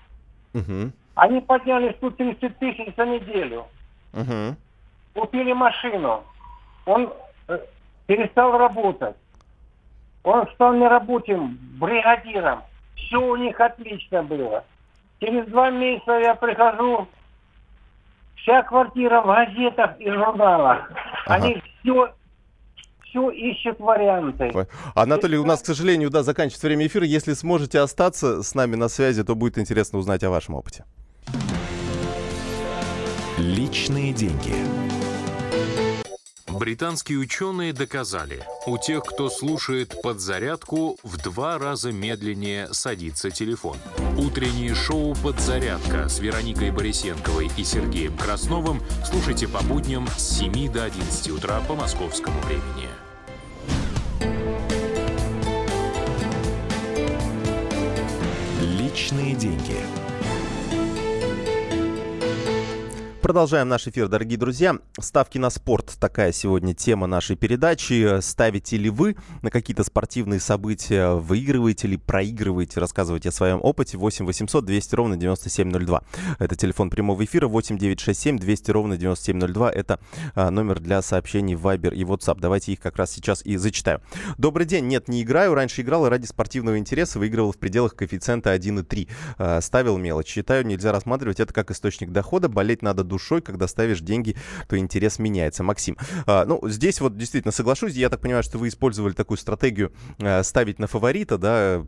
Угу, 0.54 0.92
Они 1.16 1.42
подняли 1.42 1.94
130 1.98 2.58
тысяч 2.58 2.96
за 2.96 3.06
неделю. 3.06 3.66
угу. 4.14 4.56
купили 5.14 5.54
машину. 5.54 6.24
Он 6.86 7.12
э, 7.48 7.60
перестал 8.06 8.58
работать. 8.58 9.16
Он 10.24 10.48
стал 10.54 10.74
неработим 10.74 11.58
бригадиром. 11.80 12.62
Все 12.96 13.18
у 13.18 13.36
них 13.36 13.60
отлично 13.60 14.24
было. 14.24 14.64
Через 15.20 15.48
два 15.48 15.70
месяца 15.72 16.20
я 16.20 16.36
прихожу, 16.36 17.08
вся 18.36 18.62
квартира 18.64 19.22
в 19.22 19.28
газетах 19.28 20.00
и 20.00 20.10
журналах. 20.10 20.92
Ага. 21.26 21.36
Они 21.36 21.62
все, 21.82 22.14
все 23.18 23.32
ищут 23.32 23.80
варианты. 23.80 24.52
Анатолий, 24.94 25.38
у 25.38 25.46
нас, 25.46 25.62
к 25.62 25.66
сожалению, 25.66 26.10
да, 26.10 26.24
заканчивается 26.24 26.68
время 26.68 26.88
эфира. 26.88 27.06
Если 27.06 27.34
сможете 27.34 27.80
остаться 27.80 28.44
с 28.44 28.54
нами 28.56 28.76
на 28.76 28.90
связи, 28.90 29.24
то 29.24 29.36
будет 29.36 29.58
интересно 29.58 30.00
узнать 30.00 30.24
о 30.24 30.30
вашем 30.30 30.56
опыте. 30.56 30.86
Личные 33.38 34.14
деньги. 34.14 34.54
Британские 36.48 37.20
ученые 37.20 37.72
доказали, 37.72 38.42
у 38.66 38.80
тех, 38.80 39.04
кто 39.04 39.30
слушает 39.30 40.02
подзарядку, 40.02 40.98
в 41.04 41.22
два 41.22 41.60
раза 41.60 41.92
медленнее 41.92 42.74
садится 42.74 43.30
телефон. 43.30 43.78
Утреннее 44.18 44.74
шоу 44.74 45.14
«Подзарядка» 45.24 46.10
с 46.10 46.20
Вероникой 46.20 46.72
Борисенковой 46.72 47.52
и 47.58 47.64
Сергеем 47.64 48.18
Красновым 48.18 48.82
слушайте 49.06 49.48
по 49.48 49.62
будням 49.62 50.08
с 50.18 50.40
7 50.40 50.72
до 50.72 50.86
11 50.86 51.30
утра 51.30 51.62
по 51.68 51.76
московскому 51.76 52.40
времени. 52.42 52.90
Личные 58.98 59.36
деньги. 59.36 60.07
Продолжаем 63.28 63.68
наш 63.68 63.86
эфир, 63.86 64.08
дорогие 64.08 64.38
друзья. 64.38 64.78
Ставки 65.02 65.38
на 65.38 65.50
спорт. 65.50 65.98
Такая 66.00 66.32
сегодня 66.32 66.74
тема 66.74 67.08
нашей 67.08 67.36
передачи. 67.36 68.22
Ставите 68.22 68.78
ли 68.78 68.90
вы 68.90 69.18
на 69.42 69.52
какие-то 69.52 69.84
спортивные 69.84 70.40
события? 70.40 71.10
Выигрываете 71.10 71.90
ли, 71.90 71.98
проигрываете? 71.98 72.80
Рассказывайте 72.80 73.28
о 73.28 73.32
своем 73.34 73.60
опыте. 73.62 73.98
8 73.98 74.26
800 74.26 74.64
200 74.64 74.96
ровно 74.96 75.18
9702. 75.18 76.04
Это 76.40 76.56
телефон 76.56 76.90
прямого 76.90 77.26
эфира. 77.26 77.50
8 77.50 77.78
967 77.78 78.40
200 78.40 78.72
ровно 78.72 78.96
9702. 78.96 79.72
Это 79.72 80.00
а, 80.34 80.50
номер 80.50 80.80
для 80.80 81.02
сообщений 81.02 81.56
в 81.56 81.68
Viber 81.68 81.94
и 81.94 82.04
WhatsApp. 82.04 82.38
Давайте 82.40 82.72
их 82.72 82.80
как 82.80 82.96
раз 82.96 83.12
сейчас 83.12 83.46
и 83.46 83.58
зачитаю. 83.58 84.00
Добрый 84.38 84.66
день. 84.66 84.88
Нет, 84.88 85.10
не 85.10 85.22
играю. 85.24 85.54
Раньше 85.54 85.82
играл 85.82 86.06
и 86.06 86.10
ради 86.10 86.28
спортивного 86.28 86.78
интереса. 86.78 87.20
Выигрывал 87.20 87.52
в 87.52 87.58
пределах 87.58 87.94
коэффициента 87.94 88.56
1,3. 88.56 89.10
А, 89.38 89.60
ставил 89.60 89.98
мелочь. 89.98 90.28
Считаю, 90.28 90.66
нельзя 90.66 90.94
рассматривать 90.94 91.42
это 91.42 91.54
как 91.54 91.72
источник 91.72 92.14
дохода. 92.14 92.48
Болеть 92.48 92.82
надо 92.82 93.04
душой, 93.04 93.17
когда 93.42 93.68
ставишь 93.68 94.02
деньги, 94.02 94.36
то 94.68 94.78
интерес 94.78 95.20
меняется. 95.20 95.64
Максим, 95.64 95.98
а, 96.26 96.46
ну, 96.46 96.60
здесь 96.68 97.02
вот 97.02 97.18
действительно 97.18 97.52
соглашусь, 97.52 97.94
я 97.94 98.10
так 98.10 98.22
понимаю, 98.22 98.44
что 98.44 98.58
вы 98.58 98.68
использовали 98.68 99.14
такую 99.14 99.38
стратегию 99.38 99.92
а, 100.20 100.44
ставить 100.44 100.80
на 100.80 100.88
фаворита, 100.88 101.38
да, 101.38 101.84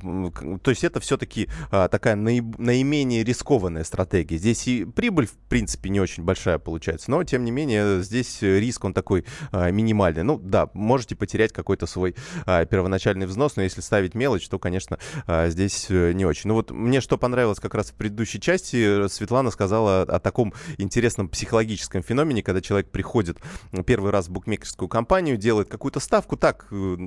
то 0.64 0.72
есть 0.72 0.84
это 0.84 1.00
все-таки 1.00 1.50
такая 1.70 2.16
наиб- 2.16 2.56
наименее 2.58 3.24
рискованная 3.24 3.84
стратегия. 3.84 4.38
Здесь 4.38 4.68
и 4.68 4.86
прибыль, 4.86 5.28
в 5.28 5.34
принципе, 5.50 5.90
не 5.90 6.00
очень 6.00 6.24
большая 6.24 6.60
получается, 6.60 7.12
но, 7.12 7.24
тем 7.24 7.44
не 7.44 7.52
менее, 7.52 8.02
здесь 8.02 8.42
риск, 8.42 8.84
он 8.84 8.94
такой 8.94 9.26
а, 9.52 9.70
минимальный. 9.72 10.24
Ну, 10.24 10.38
да, 10.38 10.70
можете 10.74 11.16
потерять 11.16 11.52
какой-то 11.52 11.86
свой 11.86 12.16
а, 12.46 12.66
первоначальный 12.66 13.26
взнос, 13.26 13.56
но 13.56 13.64
если 13.64 13.82
ставить 13.82 14.16
мелочь, 14.16 14.48
то, 14.48 14.60
конечно, 14.60 15.00
а, 15.28 15.50
здесь 15.50 15.88
э, 15.90 16.14
не 16.14 16.26
очень. 16.26 16.50
Ну 16.50 16.56
вот 16.56 16.72
мне 16.72 17.02
что 17.02 17.18
понравилось 17.18 17.60
как 17.60 17.76
раз 17.76 17.92
в 17.92 17.94
предыдущей 17.94 18.40
части, 18.40 19.06
э, 19.06 19.10
Светлана 19.10 19.52
сказала 19.52 20.02
о 20.02 20.20
таком 20.20 20.54
интересном 20.78 21.19
психологическом 21.28 22.04
феномене, 22.04 22.44
когда 22.44 22.62
человек 22.62 22.90
приходит 22.90 23.38
первый 23.86 24.12
раз 24.12 24.28
в 24.28 24.32
букмекерскую 24.32 24.88
компанию, 24.88 25.38
делает 25.38 25.70
какую-то 25.70 26.00
ставку 26.00 26.38
так, 26.38 26.68
э, 26.72 26.98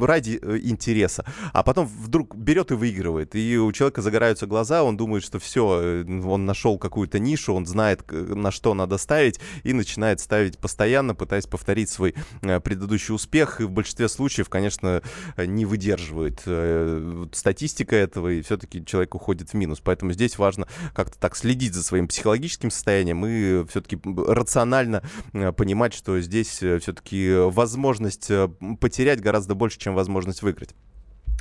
ради 0.00 0.38
э, 0.40 0.58
интереса, 0.62 1.24
а 1.52 1.62
потом 1.62 1.86
вдруг 1.86 2.34
берет 2.34 2.70
и 2.70 2.74
выигрывает. 2.74 3.34
И 3.34 3.58
у 3.58 3.70
человека 3.72 4.02
загораются 4.02 4.46
глаза, 4.46 4.82
он 4.82 4.96
думает, 4.96 5.22
что 5.22 5.38
все, 5.38 6.04
он 6.06 6.46
нашел 6.46 6.78
какую-то 6.78 7.18
нишу, 7.18 7.54
он 7.54 7.66
знает, 7.66 8.02
на 8.10 8.50
что 8.50 8.74
надо 8.74 8.98
ставить, 8.98 9.40
и 9.62 9.72
начинает 9.72 10.20
ставить 10.20 10.58
постоянно, 10.58 11.14
пытаясь 11.14 11.46
повторить 11.46 11.90
свой 11.90 12.14
э, 12.42 12.60
предыдущий 12.60 13.14
успех. 13.14 13.60
И 13.60 13.64
в 13.64 13.70
большинстве 13.70 14.08
случаев, 14.08 14.48
конечно, 14.48 15.02
э, 15.36 15.46
не 15.46 15.64
выдерживает 15.66 16.42
э, 16.46 17.26
статистика 17.32 17.96
этого, 17.96 18.28
и 18.28 18.42
все-таки 18.42 18.84
человек 18.84 19.14
уходит 19.14 19.50
в 19.50 19.54
минус. 19.54 19.80
Поэтому 19.82 20.12
здесь 20.12 20.38
важно 20.38 20.66
как-то 20.94 21.18
так 21.18 21.36
следить 21.36 21.74
за 21.74 21.82
своим 21.82 22.08
психологическим 22.08 22.70
состоянием 22.70 23.24
и 23.26 23.35
все-таки 23.68 23.98
рационально 24.04 25.02
э, 25.32 25.52
понимать, 25.52 25.94
что 25.94 26.20
здесь 26.20 26.48
все-таки 26.48 27.34
возможность 27.50 28.30
э, 28.30 28.48
потерять 28.80 29.20
гораздо 29.20 29.54
больше, 29.54 29.78
чем 29.78 29.94
возможность 29.94 30.42
выиграть. 30.42 30.74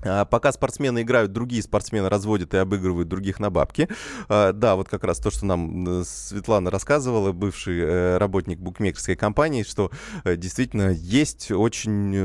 А, 0.03 0.25
Пока 0.25 0.51
спортсмены 0.51 1.01
играют, 1.01 1.31
другие 1.31 1.61
спортсмены 1.63 2.09
разводят 2.09 2.53
и 2.53 2.57
обыгрывают 2.57 3.07
других 3.07 3.39
на 3.39 3.49
бабки. 3.49 3.87
А, 4.29 4.51
Да, 4.53 4.75
вот 4.75 4.89
как 4.89 5.03
раз 5.03 5.19
то, 5.19 5.31
что 5.31 5.45
нам 5.45 6.01
э, 6.01 6.03
Светлана 6.05 6.69
рассказывала, 6.69 7.31
бывший 7.31 7.79
э, 7.79 8.17
работник 8.17 8.59
букмекерской 8.59 9.15
компании, 9.15 9.63
что 9.63 9.91
э, 10.23 10.35
действительно 10.35 10.91
есть 10.91 11.51
очень, 11.51 12.15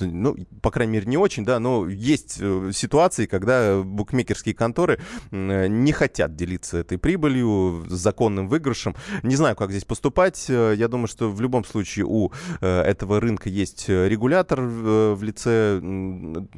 ну, 0.00 0.36
по 0.62 0.70
крайней 0.70 0.94
мере, 0.94 1.06
не 1.06 1.16
очень, 1.16 1.44
да, 1.44 1.58
но 1.58 1.88
есть 1.88 2.40
ситуации, 2.72 3.26
когда 3.26 3.82
букмекерские 3.82 4.54
конторы 4.54 5.00
не 5.30 5.92
хотят 5.92 6.36
делиться 6.36 6.78
этой 6.78 6.98
прибылью, 6.98 7.84
законным 7.88 8.48
выигрышем. 8.48 8.94
Не 9.22 9.36
знаю, 9.36 9.56
как 9.56 9.70
здесь 9.70 9.84
поступать. 9.84 10.48
Я 10.48 10.88
думаю, 10.88 11.08
что 11.08 11.30
в 11.30 11.40
любом 11.40 11.64
случае 11.64 12.06
у 12.06 12.32
этого 12.60 13.20
рынка 13.20 13.48
есть 13.48 13.88
регулятор 13.88 14.60
в 14.60 15.22
лице, 15.22 15.78
м, 15.82 16.48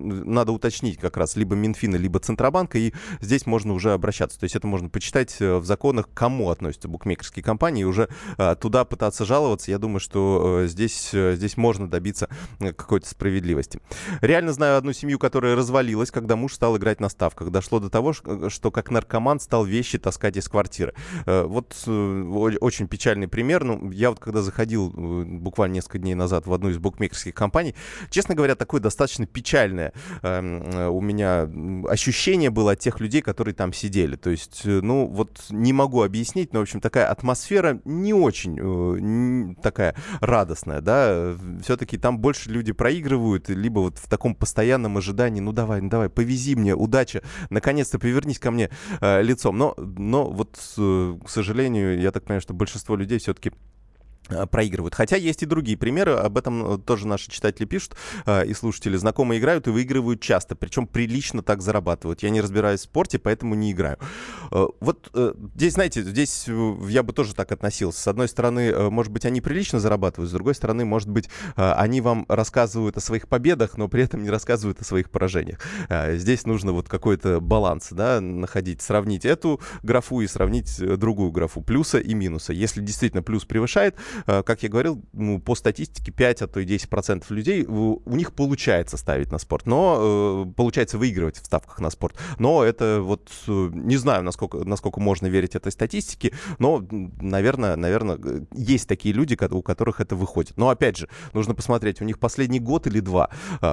надо 0.51 0.53
уточнить 0.53 0.99
как 0.99 1.17
раз, 1.17 1.37
либо 1.37 1.55
Минфина, 1.55 1.97
либо 1.97 2.19
Центробанка, 2.19 2.79
и 2.79 2.93
здесь 3.21 3.47
можно 3.47 3.73
уже 3.73 3.93
обращаться. 3.93 4.39
То 4.39 4.45
есть 4.45 4.57
это 4.57 4.67
можно 4.67 4.89
почитать 4.89 5.37
э, 5.41 5.57
в 5.57 5.65
законах, 5.65 6.09
к 6.09 6.15
кому 6.15 6.51
относятся 6.51 6.89
букмекерские 6.89 7.43
компании, 7.43 7.83
и 7.83 7.85
уже 7.85 8.09
э, 8.37 8.57
туда 8.61 8.85
пытаться 8.85 9.25
жаловаться. 9.25 9.71
Я 9.71 9.79
думаю, 9.79 10.01
что 10.01 10.63
э, 10.63 10.67
здесь, 10.67 11.11
здесь 11.13 11.57
можно 11.57 11.89
добиться 11.89 12.29
какой-то 12.59 13.09
справедливости. 13.09 13.81
Реально 14.21 14.53
знаю 14.53 14.77
одну 14.77 14.93
семью, 14.93 15.19
которая 15.19 15.55
развалилась, 15.55 16.11
когда 16.11 16.37
муж 16.37 16.55
стал 16.55 16.77
играть 16.77 17.01
на 17.01 17.09
ставках. 17.09 17.51
Дошло 17.51 17.79
до 17.81 17.91
того, 17.91 18.13
что 18.13 18.71
как 18.71 18.91
наркоман 18.91 19.41
стал 19.41 19.65
вещи 19.65 19.99
таскать 19.99 20.37
из 20.37 20.49
квартиры. 20.49 20.95
Вот 21.27 21.77
очень 21.87 22.89
печальный 22.89 23.29
пример. 23.29 23.65
Ну, 23.65 23.91
я 23.91 24.11
вот 24.11 24.19
когда 24.19 24.43
заходил 24.43 24.91
буквально 24.91 25.75
несколько 25.75 25.99
дней 25.99 26.15
назад 26.15 26.47
в 26.47 26.53
одну 26.53 26.71
из 26.71 26.79
букмекерских 26.79 27.35
компаний, 27.35 27.75
честно 28.11 28.35
говоря, 28.35 28.55
такое 28.55 28.81
достаточно 28.81 29.27
печальное 29.27 29.93
э, 30.41 30.89
у 30.89 31.01
меня 31.01 31.49
ощущение 31.89 32.51
было 32.51 32.73
от 32.73 32.81
тех 32.81 33.01
людей, 33.01 33.23
которые 33.23 33.55
там 33.55 33.73
сидели. 33.73 34.17
То 34.17 34.31
есть, 34.31 34.63
э, 34.65 34.81
ну, 34.83 35.07
вот 35.07 35.47
не 35.51 35.73
могу 35.73 36.03
объяснить, 36.03 36.53
но, 36.53 36.61
в 36.61 36.63
общем, 36.63 36.81
такая 36.81 37.07
атмосфера 37.07 37.81
не 37.85 38.15
очень 38.15 38.59
э, 38.61 39.55
такая 39.63 39.95
радостная, 40.21 40.81
да. 40.81 41.35
Все-таки 41.63 41.99
там 41.99 42.19
больше 42.19 42.51
люди 42.51 42.73
проигрывают, 42.73 43.49
либо 43.49 43.81
вот 43.81 43.99
в 43.99 44.09
таком 44.09 44.35
постоянном 44.35 44.97
ожидании, 44.97 45.41
ну, 45.41 45.53
давай, 45.53 45.81
ну, 45.81 45.89
давай, 45.89 46.09
повези 46.09 46.55
мне, 46.55 46.75
удача, 46.75 47.23
наконец-то 47.51 47.99
повернись 47.99 48.39
ко 48.39 48.51
мне 48.51 48.71
лицом. 49.01 49.59
Но, 49.59 49.75
но 49.77 50.31
вот, 50.31 50.57
к 50.77 51.29
сожалению, 51.29 52.01
я 52.01 52.13
так 52.13 52.25
понимаю, 52.25 52.41
что 52.41 52.55
большинство 52.55 52.97
людей 52.97 53.19
все-таки 53.19 53.53
проигрывают. 54.51 54.95
Хотя 54.95 55.17
есть 55.17 55.43
и 55.43 55.47
другие 55.47 55.77
примеры, 55.77 56.13
об 56.13 56.39
этом 56.39 56.75
э, 56.75 56.79
тоже 56.79 57.07
наши 57.07 57.31
читатели 57.31 57.67
пишут 57.67 57.97
э, 58.27 58.47
и 58.47 58.55
слушатели. 58.55 58.97
Знакомые 58.97 59.41
играют 59.41 59.67
и 59.67 59.71
выигрывают 59.71 60.21
часто, 60.21 60.57
причем 60.57 60.87
прилично 60.87 61.43
так 61.43 61.63
зарабатывают. 61.63 62.23
Я 62.23 62.31
не 62.31 62.41
разбираюсь 62.41 62.81
в 62.81 62.85
спорте, 62.85 63.19
поэтому 63.19 63.55
не 63.55 63.73
играю. 63.73 63.99
Вот 64.81 65.11
здесь, 65.55 65.75
знаете, 65.75 66.03
здесь 66.03 66.47
я 66.89 67.03
бы 67.03 67.13
тоже 67.13 67.35
так 67.35 67.53
относился. 67.53 68.01
С 68.01 68.09
одной 68.09 68.29
стороны, 68.29 68.91
может 68.91 69.13
быть, 69.13 69.25
они 69.25 69.41
прилично 69.41 69.79
зарабатывают, 69.79 70.31
с 70.31 70.33
другой 70.33 70.55
стороны, 70.55 70.85
может 70.85 71.09
быть, 71.09 71.29
они 71.57 72.01
вам 72.01 72.27
рассказывают 72.29 72.97
о 72.97 73.01
своих 73.01 73.29
победах, 73.29 73.77
но 73.77 73.89
при 73.89 74.05
этом 74.05 74.23
не 74.23 74.31
рассказывают 74.31 74.81
о 74.81 74.85
своих 74.85 75.11
поражениях. 75.11 75.61
Здесь 76.09 76.47
нужно 76.47 76.73
вот 76.73 76.89
какой-то 76.89 77.41
баланс, 77.41 77.89
да, 77.91 78.21
находить, 78.21 78.83
сравнить 78.83 79.25
эту 79.25 79.61
графу 79.83 80.21
и 80.21 80.27
сравнить 80.27 80.79
другую 80.99 81.31
графу, 81.31 81.61
плюса 81.61 81.99
и 81.99 82.15
минуса. 82.15 82.53
Если 82.53 82.81
действительно 82.81 83.23
плюс 83.23 83.45
превышает, 83.45 83.97
Э, 84.20 84.20
как 84.27 84.63
я 84.63 84.69
говорил, 84.69 85.03
ну, 85.13 85.41
по 85.41 85.55
статистике 85.55 86.13
5, 86.13 86.43
а 86.43 86.47
то 86.47 86.61
и 86.61 86.67
10% 86.67 87.25
людей, 87.31 87.65
у, 87.67 88.03
у 88.05 88.17
них 88.17 88.33
получается 88.33 88.97
ставить 88.97 89.31
на 89.31 89.39
спорт, 89.39 89.67
но 89.67 90.47
э, 90.47 90.53
получается 90.55 90.99
выигрывать 90.99 91.39
в 91.39 91.47
ставках 91.47 91.81
на 91.81 91.91
спорт. 91.91 92.17
Но 92.39 92.63
это 92.65 93.01
вот, 93.01 93.31
э, 93.47 93.71
не 93.73 93.97
знаю, 93.97 94.23
насколько, 94.23 94.59
насколько 94.59 95.01
можно 95.01 95.27
верить 95.27 95.55
этой 95.55 95.73
статистике, 95.73 96.33
но, 96.59 96.87
наверное, 96.91 97.77
наверное, 97.77 98.19
есть 98.55 98.89
такие 98.89 99.15
люди, 99.15 99.39
у 99.51 99.63
которых 99.63 100.01
это 100.01 100.17
выходит. 100.17 100.57
Но, 100.57 100.69
опять 100.69 100.97
же, 100.97 101.09
нужно 101.33 101.55
посмотреть, 101.55 102.01
у 102.01 102.05
них 102.05 102.19
последний 102.19 102.61
год 102.61 102.87
или 102.87 103.01
два 103.01 103.31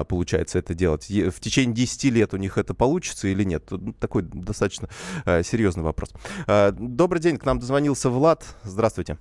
получается 0.08 0.58
это 0.58 0.74
делать. 0.74 1.08
В 1.08 1.40
течение 1.40 1.74
10 1.74 2.04
лет 2.04 2.34
у 2.34 2.36
них 2.36 2.58
это 2.58 2.74
получится 2.74 3.28
или 3.28 3.44
нет? 3.44 3.68
Такой 4.00 4.22
достаточно 4.22 4.88
серьезный 5.24 5.82
вопрос. 5.82 6.10
Добрый 6.72 7.20
день, 7.20 7.36
к 7.36 7.44
нам 7.44 7.58
дозвонился 7.58 8.10
Влад. 8.10 8.44
Здравствуйте. 8.62 9.18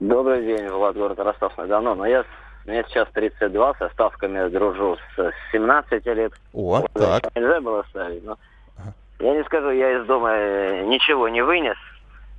Добрый 0.00 0.44
день, 0.44 0.68
Влад, 0.68 0.96
город 0.96 1.18
Ростов-на-Дону. 1.18 1.96
Но 1.96 2.06
я, 2.06 2.24
мне 2.66 2.84
сейчас 2.88 3.08
32, 3.12 3.74
со 3.74 3.88
ставками 3.88 4.48
дружу 4.48 4.96
с 5.16 5.32
17 5.50 6.06
лет. 6.06 6.32
О, 6.52 6.80
вот, 6.80 6.86
так. 6.94 7.34
Нельзя 7.34 7.60
было 7.60 7.84
ставить, 7.90 8.24
но... 8.24 8.38
Ага. 8.76 8.94
Я 9.18 9.34
не 9.34 9.44
скажу, 9.44 9.70
я 9.70 9.98
из 10.00 10.06
дома 10.06 10.30
э, 10.32 10.84
ничего 10.84 11.28
не 11.28 11.42
вынес, 11.42 11.76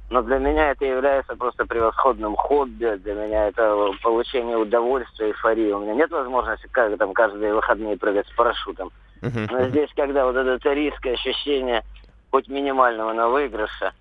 но 0.10 0.22
для 0.22 0.38
меня 0.38 0.72
это 0.72 0.86
является 0.86 1.36
просто 1.36 1.66
превосходным 1.66 2.38
хобби, 2.38 2.96
для 3.04 3.14
меня 3.14 3.50
это 3.50 3.92
получение 4.02 4.56
удовольствия, 4.56 5.28
эйфории. 5.28 5.74
У 5.74 5.80
меня 5.80 5.96
нет 5.96 6.12
возможности 6.12 6.68
как, 6.72 6.98
там, 6.98 7.14
каждые 7.14 7.54
выходные 7.54 7.98
прыгать 7.98 8.28
с 8.28 8.36
парашютом. 8.36 8.90
Но 9.22 9.64
здесь, 9.68 9.90
когда 9.98 10.26
вот 10.26 10.38
этот 10.38 10.66
риск, 10.66 11.06
ощущение 11.06 11.84
хоть 12.32 12.48
минимального 12.48 13.12
на 13.12 13.28
выигрыша, 13.28 13.92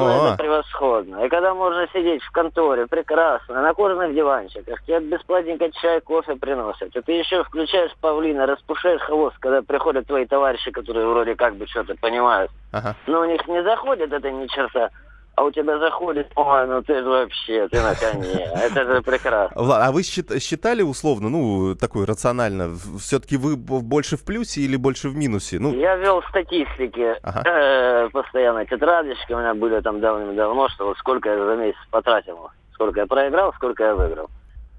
ну, 0.00 0.26
это 0.26 0.36
превосходно. 0.36 1.24
И 1.24 1.28
когда 1.28 1.54
можно 1.54 1.86
сидеть 1.92 2.22
в 2.22 2.30
конторе, 2.30 2.86
прекрасно, 2.86 3.62
на 3.62 3.74
кожаных 3.74 4.14
диванчиках, 4.14 4.82
тебе 4.82 5.00
бесплатненько 5.00 5.70
чай, 5.72 6.00
кофе 6.00 6.36
приносят. 6.36 6.94
И 6.94 7.00
ты 7.00 7.12
еще 7.12 7.44
включаешь 7.44 7.92
павлина, 8.00 8.46
распушаешь 8.46 9.02
хвост, 9.02 9.36
когда 9.40 9.62
приходят 9.62 10.06
твои 10.06 10.26
товарищи, 10.26 10.70
которые 10.70 11.06
вроде 11.06 11.34
как 11.34 11.56
бы 11.56 11.66
что-то 11.66 11.94
понимают. 11.96 12.50
Ага. 12.72 12.94
Но 13.06 13.20
у 13.20 13.24
них 13.24 13.46
не 13.48 13.62
заходит 13.62 14.12
это 14.12 14.30
ни 14.30 14.46
черта 14.46 14.90
а 15.34 15.44
у 15.44 15.50
тебя 15.50 15.78
заходит, 15.78 16.30
ой, 16.36 16.66
ну 16.66 16.82
ты 16.82 16.98
же 16.98 17.08
вообще, 17.08 17.66
ты 17.68 17.80
на 17.80 17.94
коне, 17.94 18.50
это 18.54 18.84
же 18.84 19.02
прекрасно. 19.02 19.62
Влад, 19.62 19.82
а 19.82 19.92
вы 19.92 20.02
считали 20.02 20.82
условно, 20.82 21.30
ну, 21.30 21.74
такой 21.74 22.04
рационально, 22.04 22.76
все-таки 22.98 23.36
вы 23.36 23.56
больше 23.56 24.16
в 24.16 24.24
плюсе 24.24 24.60
или 24.60 24.76
больше 24.76 25.08
в 25.08 25.16
минусе? 25.16 25.58
Ну... 25.58 25.72
Я 25.74 25.96
вел 25.96 26.22
статистики, 26.28 27.16
ага. 27.22 27.42
э, 27.46 28.08
постоянно 28.10 28.66
тетрадочки 28.66 29.32
у 29.32 29.38
меня 29.38 29.54
были 29.54 29.80
там 29.80 30.00
давным-давно, 30.00 30.68
что 30.68 30.86
вот 30.86 30.98
сколько 30.98 31.30
я 31.30 31.44
за 31.44 31.56
месяц 31.56 31.80
потратил, 31.90 32.50
сколько 32.74 33.00
я 33.00 33.06
проиграл, 33.06 33.52
сколько 33.54 33.84
я 33.84 33.94
выиграл. 33.94 34.28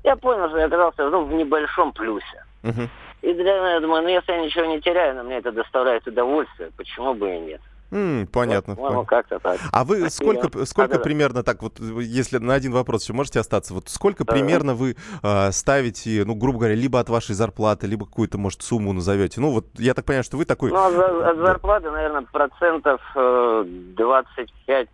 Я 0.04 0.16
понял, 0.18 0.50
что 0.50 0.60
я 0.60 0.66
оказался 0.66 1.10
ну, 1.10 1.24
в 1.24 1.34
небольшом 1.34 1.94
плюсе. 1.94 2.46
Угу. 2.64 2.90
И 3.24 3.34
для 3.34 3.44
меня, 3.44 3.74
я 3.76 3.80
думаю, 3.80 4.04
ну 4.04 4.10
если 4.10 4.34
я 4.34 4.42
ничего 4.44 4.66
не 4.66 4.82
теряю, 4.82 5.16
но 5.16 5.24
мне 5.24 5.38
это 5.38 5.52
доставляет 5.52 6.06
удовольствие, 6.06 6.72
почему 6.76 7.14
бы 7.14 7.34
и 7.34 7.40
нет. 7.40 7.62
Mm, 7.94 8.26
понятно. 8.26 8.74
Вот, 8.74 8.92
ну, 8.92 9.06
как-то 9.06 9.38
так. 9.38 9.60
А 9.72 9.84
вы 9.84 10.10
сколько, 10.10 10.66
сколько 10.66 10.96
а, 10.96 11.00
примерно 11.00 11.44
так 11.44 11.62
вот, 11.62 11.80
если 11.80 12.40
на 12.40 12.56
один 12.56 12.72
вопрос 12.72 13.04
еще 13.04 13.14
можете 13.14 13.40
остаться, 13.40 13.76
вот 13.76 13.88
сколько 13.88 14.26
да. 14.26 14.34
примерно 14.34 14.74
вы 14.74 14.96
э, 15.22 15.52
ставите, 15.52 16.24
ну, 16.26 16.34
грубо 16.34 16.58
говоря, 16.60 16.74
либо 16.74 17.00
от 17.00 17.10
вашей 17.10 17.36
зарплаты, 17.36 17.86
либо 17.86 18.08
какую-то, 18.08 18.40
может, 18.40 18.64
сумму 18.64 18.94
назовете? 18.94 19.42
Ну, 19.42 19.52
вот 19.52 19.68
я 19.76 19.94
так 19.94 20.06
понимаю, 20.06 20.24
что 20.24 20.38
вы 20.38 20.46
такой... 20.46 20.72
Ну, 20.72 20.78
от, 20.78 20.96
от 20.96 21.38
зарплаты, 21.38 21.92
наверное, 21.92 22.24
процентов 22.24 23.00
э, 23.16 23.66
25-30. 23.96 24.88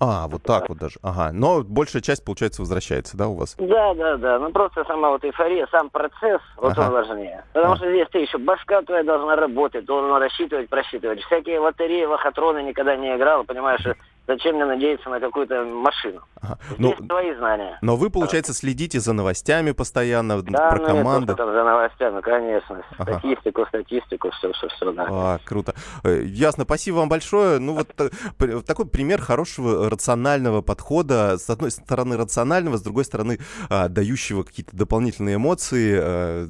А, 0.00 0.28
вот 0.28 0.42
так 0.42 0.70
вот 0.70 0.78
даже. 0.78 0.98
Ага. 1.02 1.30
Но 1.32 1.62
большая 1.62 2.00
часть, 2.00 2.24
получается, 2.24 2.62
возвращается, 2.62 3.18
да, 3.18 3.28
у 3.28 3.34
вас? 3.34 3.54
Да, 3.58 3.92
да, 3.92 4.16
да. 4.16 4.38
Ну 4.38 4.50
просто 4.50 4.82
сама 4.84 5.10
вот 5.10 5.22
эйфория, 5.24 5.68
сам 5.70 5.90
процесс, 5.90 6.40
вот 6.56 6.72
ага. 6.72 6.86
он 6.86 6.92
важнее. 6.92 7.44
Потому 7.52 7.74
а. 7.74 7.76
что 7.76 7.90
здесь 7.90 8.08
ты 8.10 8.20
еще 8.20 8.38
башка 8.38 8.80
твоя 8.80 9.04
должна 9.04 9.36
работать, 9.36 9.84
должен 9.84 10.16
рассчитывать, 10.16 10.70
просчитывать. 10.70 11.20
Всякие 11.20 11.60
лотереи, 11.60 12.06
лохотроны 12.06 12.62
никогда 12.62 12.96
не 12.96 13.14
играл, 13.14 13.44
понимаешь, 13.44 13.84
Зачем 14.30 14.54
мне 14.54 14.64
надеяться 14.64 15.10
на 15.10 15.18
какую-то 15.18 15.64
машину? 15.64 16.20
Ага. 16.40 16.58
Ну, 16.78 16.92
твои 16.92 17.34
знания. 17.34 17.78
Но 17.82 17.96
вы, 17.96 18.10
получается, 18.10 18.54
следите 18.54 19.00
за 19.00 19.12
новостями 19.12 19.72
постоянно, 19.72 20.40
да, 20.42 20.70
про 20.70 20.78
ну, 20.78 20.86
команды. 20.86 21.34
Да, 21.34 21.46
за 21.46 21.64
новостями, 21.64 22.20
конечно. 22.20 22.82
Ага. 22.96 23.18
Статистику, 23.18 23.66
статистику, 23.66 24.30
все, 24.30 24.52
все, 24.52 24.68
все, 24.68 24.92
да. 24.92 25.06
А, 25.10 25.38
круто. 25.44 25.74
Э, 26.04 26.22
ясно, 26.24 26.62
спасибо 26.62 26.96
вам 26.96 27.08
большое. 27.08 27.58
Ну, 27.58 27.74
вот 27.74 27.88
э, 27.98 28.60
такой 28.64 28.86
пример 28.86 29.20
хорошего 29.20 29.90
рационального 29.90 30.62
подхода. 30.62 31.36
С 31.36 31.50
одной 31.50 31.72
стороны, 31.72 32.16
рационального, 32.16 32.76
с 32.76 32.82
другой 32.82 33.04
стороны, 33.04 33.40
а, 33.68 33.88
дающего 33.88 34.44
какие-то 34.44 34.76
дополнительные 34.76 35.36
эмоции, 35.36 35.98
э, 36.00 36.46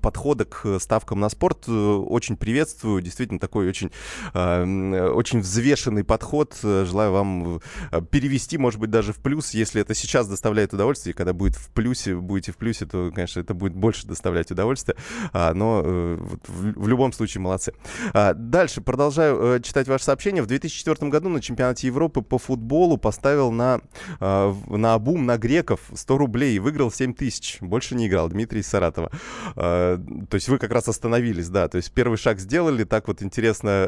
подхода 0.00 0.44
к 0.44 0.78
ставкам 0.78 1.18
на 1.18 1.28
спорт. 1.28 1.68
Очень 1.68 2.36
приветствую. 2.36 3.02
Действительно, 3.02 3.40
такой 3.40 3.68
очень, 3.68 3.90
а, 4.32 5.10
очень 5.12 5.40
взвешенный 5.40 6.04
подход 6.04 6.54
желаю 6.84 7.12
вам 7.12 7.60
э, 7.90 8.02
перевести, 8.10 8.58
может 8.58 8.80
быть, 8.80 8.90
даже 8.90 9.12
в 9.12 9.18
плюс, 9.18 9.54
если 9.54 9.80
это 9.80 9.94
сейчас 9.94 10.28
доставляет 10.28 10.72
удовольствие, 10.72 11.14
когда 11.14 11.32
будет 11.32 11.56
в 11.56 11.70
плюсе, 11.70 12.14
будете 12.16 12.52
в 12.52 12.56
плюсе, 12.56 12.86
то, 12.86 13.10
конечно, 13.14 13.40
это 13.40 13.54
будет 13.54 13.74
больше 13.74 14.06
доставлять 14.06 14.50
удовольствие, 14.50 14.96
а, 15.32 15.52
но 15.54 15.82
э, 15.84 16.18
в, 16.46 16.88
любом 16.88 17.12
случае 17.12 17.40
молодцы. 17.40 17.74
А, 18.12 18.34
дальше 18.34 18.80
продолжаю 18.80 19.56
э, 19.56 19.60
читать 19.60 19.88
ваше 19.88 20.04
сообщение. 20.04 20.42
В 20.42 20.46
2004 20.46 21.10
году 21.10 21.28
на 21.28 21.40
чемпионате 21.40 21.86
Европы 21.86 22.22
по 22.22 22.38
футболу 22.38 22.96
поставил 22.96 23.50
на, 23.50 23.80
а, 24.20 24.54
на 24.68 24.94
обум 24.94 25.26
на 25.26 25.38
греков 25.38 25.80
100 25.92 26.18
рублей 26.18 26.56
и 26.56 26.58
выиграл 26.58 26.90
7 26.90 27.14
тысяч. 27.14 27.58
Больше 27.60 27.94
не 27.94 28.06
играл. 28.06 28.28
Дмитрий 28.28 28.62
Саратова. 28.62 29.10
То 29.54 30.00
есть 30.32 30.48
вы 30.48 30.58
как 30.58 30.72
раз 30.72 30.88
остановились, 30.88 31.48
да, 31.48 31.68
то 31.68 31.76
есть 31.76 31.92
первый 31.92 32.16
шаг 32.16 32.38
сделали, 32.38 32.84
так 32.84 33.08
вот 33.08 33.22
интересно 33.22 33.86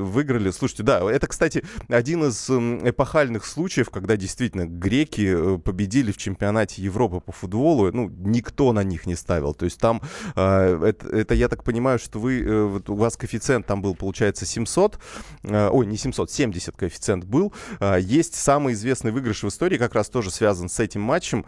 выиграли. 0.00 0.50
Слушайте, 0.50 0.82
да, 0.82 1.00
это, 1.10 1.26
кстати, 1.26 1.64
один 1.88 2.13
из 2.22 2.48
эпохальных 2.48 3.44
случаев, 3.44 3.90
когда 3.90 4.16
действительно 4.16 4.66
греки 4.66 5.34
э, 5.34 5.58
победили 5.58 6.12
в 6.12 6.16
чемпионате 6.16 6.82
Европы 6.82 7.20
по 7.20 7.32
футболу, 7.32 7.90
ну, 7.92 8.08
никто 8.08 8.72
на 8.72 8.84
них 8.84 9.06
не 9.06 9.16
ставил. 9.16 9.54
То 9.54 9.64
есть 9.64 9.80
там, 9.80 10.00
э, 10.36 10.84
это, 10.84 11.08
это 11.08 11.34
я 11.34 11.48
так 11.48 11.64
понимаю, 11.64 11.98
что 11.98 12.20
вы, 12.20 12.40
э, 12.40 12.80
у 12.86 12.94
вас 12.94 13.16
коэффициент 13.16 13.66
там 13.66 13.82
был, 13.82 13.96
получается, 13.96 14.46
700, 14.46 14.98
ой, 15.42 15.86
не 15.86 15.96
700, 15.96 16.30
70 16.30 16.76
коэффициент 16.76 17.24
был. 17.24 17.52
Есть 17.98 18.34
самый 18.36 18.74
известный 18.74 19.10
выигрыш 19.10 19.42
в 19.42 19.48
истории, 19.48 19.78
как 19.78 19.94
раз 19.94 20.08
тоже 20.08 20.30
связан 20.30 20.68
с 20.68 20.78
этим 20.78 21.00
матчем. 21.00 21.44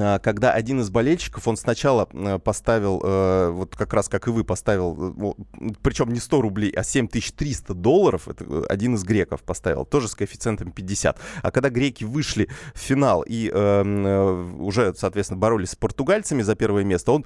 А, 0.00 0.18
когда 0.18 0.52
один 0.52 0.80
из 0.80 0.90
болельщиков, 0.90 1.46
он 1.48 1.56
сначала 1.56 2.08
э, 2.12 2.38
поставил, 2.38 3.00
э, 3.02 3.50
вот 3.50 3.74
как 3.76 3.92
раз 3.92 4.08
как 4.08 4.28
и 4.28 4.30
вы 4.30 4.44
поставил, 4.44 5.34
э, 5.60 5.72
причем 5.82 6.12
не 6.12 6.20
100 6.20 6.40
рублей, 6.40 6.70
а 6.70 6.84
7300 6.84 7.74
долларов, 7.74 8.28
это 8.28 8.64
один 8.68 8.94
из 8.94 9.04
греков 9.04 9.42
поставил, 9.42 9.84
тоже 9.84 10.08
с 10.08 10.14
коэффициентом 10.14 10.72
50. 10.72 11.18
А 11.42 11.50
когда 11.50 11.70
греки 11.70 12.04
вышли 12.04 12.48
в 12.74 12.78
финал 12.78 13.24
и 13.26 13.48
уже, 13.48 14.94
соответственно, 14.96 15.38
боролись 15.38 15.70
с 15.70 15.76
португальцами 15.76 16.42
за 16.42 16.54
первое 16.54 16.84
место, 16.84 17.12
он 17.12 17.24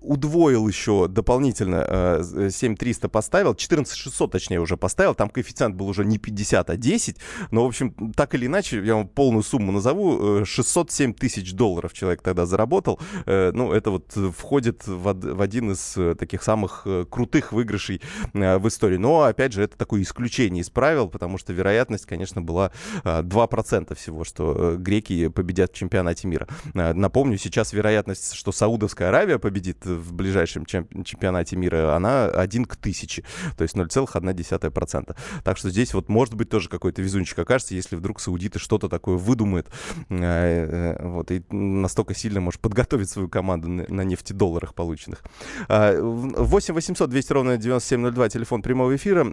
удвоил 0.00 0.66
еще 0.68 1.08
дополнительно 1.08 1.84
э, 1.88 2.50
7300 2.50 3.08
поставил, 3.08 3.54
14600 3.54 4.30
точнее 4.30 4.60
уже 4.60 4.76
поставил, 4.76 5.14
там 5.14 5.28
коэффициент 5.28 5.74
был 5.74 5.88
уже 5.88 6.04
не 6.04 6.18
50, 6.18 6.70
а 6.70 6.76
10, 6.76 7.16
но, 7.50 7.64
в 7.64 7.68
общем, 7.68 8.12
так 8.14 8.34
или 8.34 8.46
иначе, 8.46 8.82
я 8.84 8.94
вам 8.94 9.08
полную 9.08 9.42
сумму 9.42 9.72
назову, 9.72 10.44
607 10.44 11.14
тысяч 11.14 11.52
долларов 11.52 11.92
человек 11.92 12.11
человек 12.12 12.22
тогда 12.22 12.46
заработал. 12.46 13.00
Э, 13.26 13.50
ну, 13.54 13.72
это 13.72 13.90
вот 13.90 14.12
входит 14.36 14.86
в, 14.86 15.42
один 15.42 15.72
из 15.72 15.96
таких 16.18 16.42
самых 16.42 16.86
крутых 17.10 17.52
выигрышей 17.52 18.00
в 18.32 18.68
истории. 18.68 18.96
Но, 18.96 19.22
опять 19.22 19.52
же, 19.52 19.62
это 19.62 19.76
такое 19.76 20.02
исключение 20.02 20.62
из 20.62 20.70
правил, 20.70 21.08
потому 21.08 21.38
что 21.38 21.52
вероятность, 21.52 22.06
конечно, 22.06 22.40
была 22.40 22.72
2% 23.04 23.94
всего, 23.94 24.24
что 24.24 24.76
греки 24.78 25.28
победят 25.28 25.72
в 25.72 25.74
чемпионате 25.74 26.28
мира. 26.28 26.46
Напомню, 26.74 27.38
сейчас 27.38 27.72
вероятность, 27.72 28.34
что 28.34 28.52
Саудовская 28.52 29.08
Аравия 29.08 29.38
победит 29.38 29.84
в 29.86 30.12
ближайшем 30.12 30.66
чемпионате 30.66 31.56
мира, 31.56 31.96
она 31.96 32.26
1 32.26 32.64
к 32.64 32.74
1000, 32.74 33.22
то 33.56 33.62
есть 33.62 33.74
0,1%. 33.74 35.16
Так 35.44 35.56
что 35.56 35.70
здесь 35.70 35.94
вот 35.94 36.08
может 36.08 36.34
быть 36.34 36.48
тоже 36.48 36.68
какой-то 36.68 37.02
везунчик 37.02 37.38
окажется, 37.38 37.74
если 37.74 37.96
вдруг 37.96 38.20
саудиты 38.20 38.58
что-то 38.58 38.88
такое 38.88 39.16
выдумают, 39.16 39.68
э, 40.08 40.16
э, 40.18 41.08
вот, 41.08 41.30
и 41.30 41.42
настолько 41.50 42.01
сильно 42.10 42.40
может 42.40 42.60
подготовить 42.60 43.08
свою 43.08 43.28
команду 43.28 43.68
на 43.68 44.02
нефтедолларах 44.02 44.74
полученных. 44.74 45.22
8 45.68 46.74
800 46.74 47.08
200 47.08 47.32
ровно 47.32 47.56
9702, 47.56 48.28
телефон 48.28 48.62
прямого 48.62 48.94
эфира. 48.96 49.26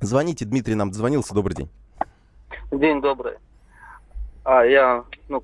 Звоните, 0.00 0.44
Дмитрий 0.44 0.74
нам 0.74 0.90
дозвонился, 0.90 1.34
добрый 1.34 1.56
день. 1.56 1.70
День 2.70 3.00
добрый. 3.00 3.34
А, 4.44 4.64
я, 4.64 5.04
ну, 5.28 5.42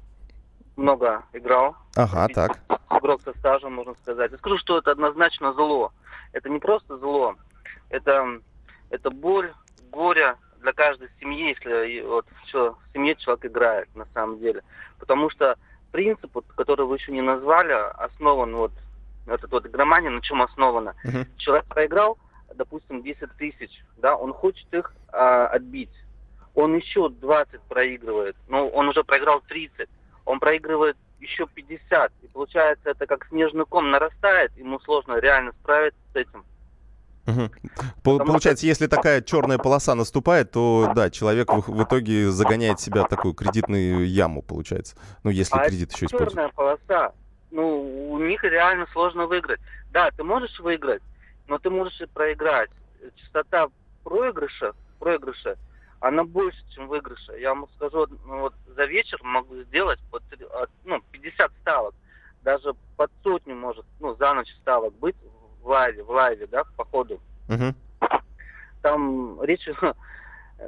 много 0.76 1.24
играл. 1.32 1.76
Ага, 1.94 2.28
так. 2.28 2.58
Игрок 2.90 3.22
со 3.22 3.32
стажем, 3.38 3.74
можно 3.74 3.94
сказать. 4.02 4.32
Я 4.32 4.38
скажу, 4.38 4.58
что 4.58 4.78
это 4.78 4.90
однозначно 4.90 5.52
зло. 5.52 5.92
Это 6.32 6.48
не 6.48 6.58
просто 6.58 6.96
зло, 6.98 7.36
это, 7.90 8.40
это 8.90 9.10
боль, 9.10 9.52
горе 9.90 10.36
для 10.60 10.72
каждой 10.72 11.08
семьи, 11.20 11.48
если 11.48 12.00
вот 12.06 12.26
все, 12.46 12.72
в 12.72 12.92
семье 12.92 13.14
человек 13.16 13.44
играет 13.46 13.94
на 13.94 14.06
самом 14.14 14.38
деле. 14.38 14.62
Потому 14.98 15.28
что 15.30 15.56
принцип, 15.92 16.30
вот, 16.34 16.44
который 16.56 16.86
вы 16.86 16.96
еще 16.96 17.12
не 17.12 17.20
назвали, 17.20 17.72
основан 17.72 18.56
вот 18.56 18.72
этот 19.26 19.50
вот 19.52 19.66
игромания, 19.66 20.10
на 20.10 20.20
чем 20.20 20.42
основано. 20.42 20.94
Uh-huh. 21.04 21.26
Человек 21.36 21.66
проиграл, 21.66 22.18
допустим, 22.54 23.02
10 23.02 23.30
тысяч, 23.38 23.84
да, 23.98 24.16
он 24.16 24.32
хочет 24.32 24.66
их 24.74 24.92
а, 25.12 25.46
отбить. 25.46 25.92
Он 26.54 26.74
еще 26.74 27.08
20 27.08 27.60
проигрывает, 27.62 28.36
но 28.48 28.68
он 28.68 28.88
уже 28.88 29.04
проиграл 29.04 29.40
30 29.42 29.88
он 30.24 30.38
проигрывает 30.40 30.96
еще 31.20 31.46
50. 31.46 32.12
И 32.22 32.26
получается, 32.28 32.90
это 32.90 33.06
как 33.06 33.26
снежный 33.28 33.66
ком 33.66 33.90
нарастает, 33.90 34.56
ему 34.56 34.80
сложно 34.80 35.18
реально 35.18 35.52
справиться 35.52 36.00
с 36.12 36.16
этим. 36.16 36.44
Угу. 37.26 37.50
Получается, 38.02 38.62
что... 38.62 38.66
если 38.66 38.86
такая 38.86 39.22
черная 39.22 39.58
полоса 39.58 39.94
наступает, 39.94 40.50
то 40.50 40.92
да, 40.94 41.10
человек 41.10 41.52
в, 41.52 41.70
в 41.70 41.84
итоге 41.84 42.30
загоняет 42.30 42.80
себя 42.80 43.04
в 43.04 43.08
такую 43.08 43.34
кредитную 43.34 44.08
яму, 44.08 44.42
получается. 44.42 44.96
Ну, 45.22 45.30
если 45.30 45.56
а 45.56 45.68
кредит 45.68 45.92
еще 45.92 46.06
использует. 46.06 46.30
Черная 46.30 46.48
полоса, 46.50 47.12
ну, 47.50 48.10
у 48.12 48.18
них 48.18 48.42
реально 48.42 48.86
сложно 48.92 49.26
выиграть. 49.26 49.60
Да, 49.92 50.10
ты 50.10 50.24
можешь 50.24 50.58
выиграть, 50.58 51.02
но 51.46 51.58
ты 51.58 51.70
можешь 51.70 52.00
и 52.00 52.06
проиграть. 52.06 52.70
Частота 53.16 53.68
проигрыша, 54.02 54.72
проигрыша 54.98 55.56
она 56.02 56.24
больше, 56.24 56.58
чем 56.74 56.88
выигрыша. 56.88 57.36
Я 57.36 57.54
вам 57.54 57.68
скажу, 57.76 58.08
ну, 58.26 58.40
вот 58.40 58.54
за 58.74 58.84
вечер 58.86 59.20
могу 59.22 59.54
сделать 59.62 60.00
под, 60.10 60.22
ну, 60.84 61.00
50 61.12 61.52
ставок. 61.60 61.94
Даже 62.42 62.74
под 62.96 63.10
сотню 63.22 63.54
может, 63.54 63.86
ну, 64.00 64.16
за 64.16 64.34
ночь 64.34 64.52
ставок 64.60 64.92
быть 64.94 65.14
в 65.62 65.68
лайве, 65.68 66.02
в 66.02 66.10
лайве, 66.10 66.46
да, 66.46 66.64
по 66.76 66.84
ходу. 66.84 67.20
Угу. 67.48 67.74
Там 68.82 69.42
речь, 69.42 69.68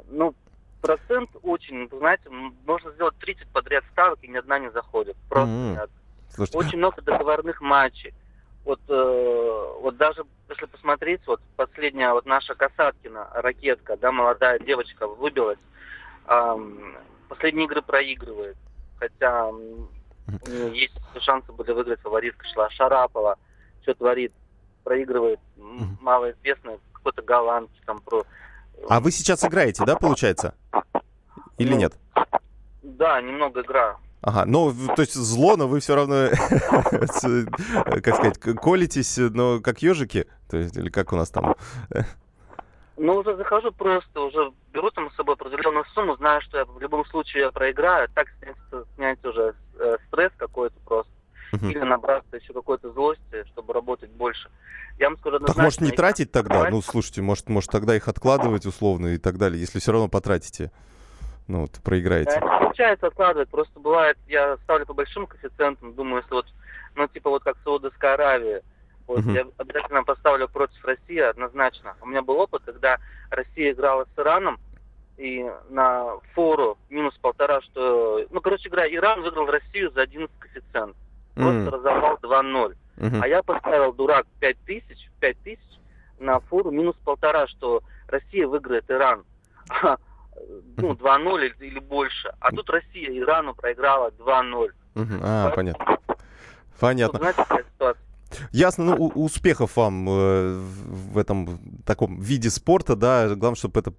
ну, 0.09 0.33
процент 0.81 1.29
очень, 1.43 1.89
знаете, 1.89 2.29
можно 2.29 2.91
сделать 2.91 3.15
30 3.19 3.47
подряд 3.49 3.83
ставок, 3.91 4.19
и 4.23 4.27
ни 4.27 4.37
одна 4.37 4.59
не 4.59 4.71
заходит. 4.71 5.15
Просто 5.29 5.49
mm 5.49 5.89
Слушайте. 6.35 6.57
Очень 6.57 6.77
много 6.79 7.01
договорных 7.01 7.61
матчей. 7.61 8.13
Вот, 8.65 8.81
э, 8.89 9.73
вот 9.81 9.95
даже 9.95 10.25
если 10.49 10.65
посмотреть, 10.65 11.21
вот 11.27 11.39
последняя 11.55 12.11
вот 12.11 12.25
наша 12.25 12.55
Касаткина, 12.55 13.29
ракетка, 13.33 13.95
да, 13.95 14.11
молодая 14.11 14.59
девочка 14.59 15.07
выбилась, 15.07 15.59
эм, 16.27 16.97
последние 17.29 17.65
игры 17.65 17.81
проигрывает, 17.81 18.57
хотя 18.97 19.49
э, 20.47 20.71
есть 20.73 20.93
шансы 21.21 21.51
были 21.51 21.71
выиграть, 21.71 22.01
фаворитка 22.01 22.45
шла 22.53 22.69
Шарапова, 22.71 23.37
что 23.83 23.93
творит, 23.93 24.33
проигрывает, 24.85 25.39
малоизвестный 25.99 26.79
какой-то 26.93 27.21
голландский 27.23 27.81
там 27.85 27.99
про... 27.99 28.23
А 28.87 29.01
вы 29.01 29.11
сейчас 29.11 29.43
играете, 29.43 29.83
да, 29.85 29.95
получается? 29.95 30.55
Или 31.57 31.73
ну, 31.73 31.79
нет? 31.79 31.93
Да, 32.83 33.19
немного 33.21 33.61
играю. 33.61 33.97
Ага, 34.21 34.45
ну, 34.45 34.73
то 34.95 35.01
есть 35.01 35.13
зло, 35.13 35.55
но 35.55 35.67
вы 35.67 35.79
все 35.79 35.95
равно, 35.95 36.29
как 36.91 38.15
сказать, 38.15 38.39
колитесь, 38.39 39.17
но 39.17 39.59
как 39.59 39.81
ежики? 39.81 40.27
То 40.49 40.57
есть, 40.57 40.75
или 40.77 40.89
как 40.89 41.13
у 41.13 41.15
нас 41.15 41.29
там? 41.29 41.55
Ну, 42.97 43.13
уже 43.17 43.35
захожу 43.35 43.71
просто, 43.71 44.21
уже 44.21 44.51
беру 44.73 44.89
там 44.91 45.11
с 45.11 45.15
собой 45.15 45.35
определенную 45.35 45.85
сумму, 45.93 46.15
знаю, 46.15 46.41
что 46.41 46.59
я 46.59 46.65
в 46.65 46.79
любом 46.79 47.05
случае 47.05 47.43
я 47.43 47.51
проиграю, 47.51 48.07
так 48.15 48.27
снять, 48.39 48.85
снять 48.95 49.25
уже 49.25 49.53
э, 49.79 49.97
стресс 50.07 50.31
какой-то 50.37 50.75
просто. 50.85 51.11
Uh-huh. 51.53 51.71
Или 51.71 51.79
набраться 51.79 52.37
еще 52.37 52.53
какой-то 52.53 52.91
злости, 52.91 53.45
чтобы 53.53 53.73
работать 53.73 54.09
больше. 54.11 54.49
Я 54.97 55.09
вам 55.09 55.17
скажу, 55.17 55.39
так 55.39 55.55
может 55.57 55.81
не 55.81 55.91
тратить 55.91 56.31
тогда? 56.31 56.69
Ну, 56.69 56.81
слушайте, 56.81 57.21
может, 57.21 57.49
может 57.49 57.69
тогда 57.69 57.95
их 57.95 58.07
откладывать 58.07 58.65
условно 58.65 59.07
и 59.07 59.17
так 59.17 59.37
далее, 59.37 59.59
если 59.59 59.79
все 59.79 59.91
равно 59.91 60.07
потратите 60.07 60.71
ну, 61.47 61.61
вот, 61.61 61.71
проиграете? 61.83 62.31
Это 62.31 62.45
получается 62.45 63.07
откладывать. 63.07 63.49
Просто 63.49 63.79
бывает, 63.79 64.17
я 64.27 64.57
ставлю 64.63 64.85
по 64.85 64.93
большим 64.93 65.27
коэффициентам, 65.27 65.93
думаю, 65.93 66.21
если 66.21 66.33
вот, 66.33 66.47
ну, 66.95 67.07
типа 67.07 67.29
вот 67.29 67.43
как 67.43 67.57
Саудовская 67.63 68.13
Аравия, 68.13 68.61
вот, 69.07 69.19
uh-huh. 69.19 69.33
я 69.33 69.45
обязательно 69.57 70.03
поставлю 70.03 70.47
против 70.47 70.83
России 70.83 71.19
однозначно. 71.19 71.95
У 72.01 72.07
меня 72.07 72.21
был 72.21 72.39
опыт, 72.39 72.63
когда 72.65 72.97
Россия 73.29 73.71
играла 73.71 74.05
с 74.05 74.19
Ираном, 74.19 74.59
и 75.17 75.45
на 75.69 76.17
фору 76.33 76.77
минус 76.89 77.15
полтора, 77.21 77.61
что... 77.61 78.25
Ну, 78.31 78.41
короче 78.41 78.69
говоря, 78.69 78.93
Иран 78.93 79.21
выиграл 79.21 79.45
Россию 79.45 79.91
за 79.91 80.01
11 80.01 80.29
коэффициент. 80.39 80.95
Просто 81.35 81.59
mm. 81.59 81.69
разорвал 81.69 82.15
2-0. 82.21 82.75
Uh-huh. 82.97 83.19
А 83.21 83.27
я 83.27 83.43
поставил, 83.43 83.93
дурак, 83.93 84.25
5 84.39 84.57
тысяч, 84.65 85.09
5 85.19 85.37
тысяч 85.43 85.59
на 86.19 86.39
фору 86.39 86.71
минус 86.71 86.95
полтора, 87.03 87.47
что 87.47 87.81
Россия 88.07 88.47
выиграет 88.47 88.89
Иран. 88.89 89.23
ну, 90.77 90.93
2-0 90.93 91.45
или, 91.45 91.67
или 91.67 91.79
больше. 91.79 92.33
А 92.39 92.51
тут 92.51 92.69
Россия 92.69 93.09
Ирану 93.19 93.53
проиграла 93.53 94.11
2-0. 94.11 94.71
А, 95.21 95.49
понятно. 95.51 95.97
Понятно. 96.79 97.19
Какая 97.19 97.63
ситуация? 97.63 98.04
Ясно, 98.51 98.95
ну, 98.95 99.07
успехов 99.07 99.75
вам 99.77 100.07
э, 100.09 100.61
в 100.87 101.17
этом 101.17 101.59
таком 101.85 102.19
виде 102.19 102.49
спорта, 102.49 102.95
да, 102.95 103.35
главное, 103.35 103.55
чтобы 103.55 103.79
это 103.79 103.91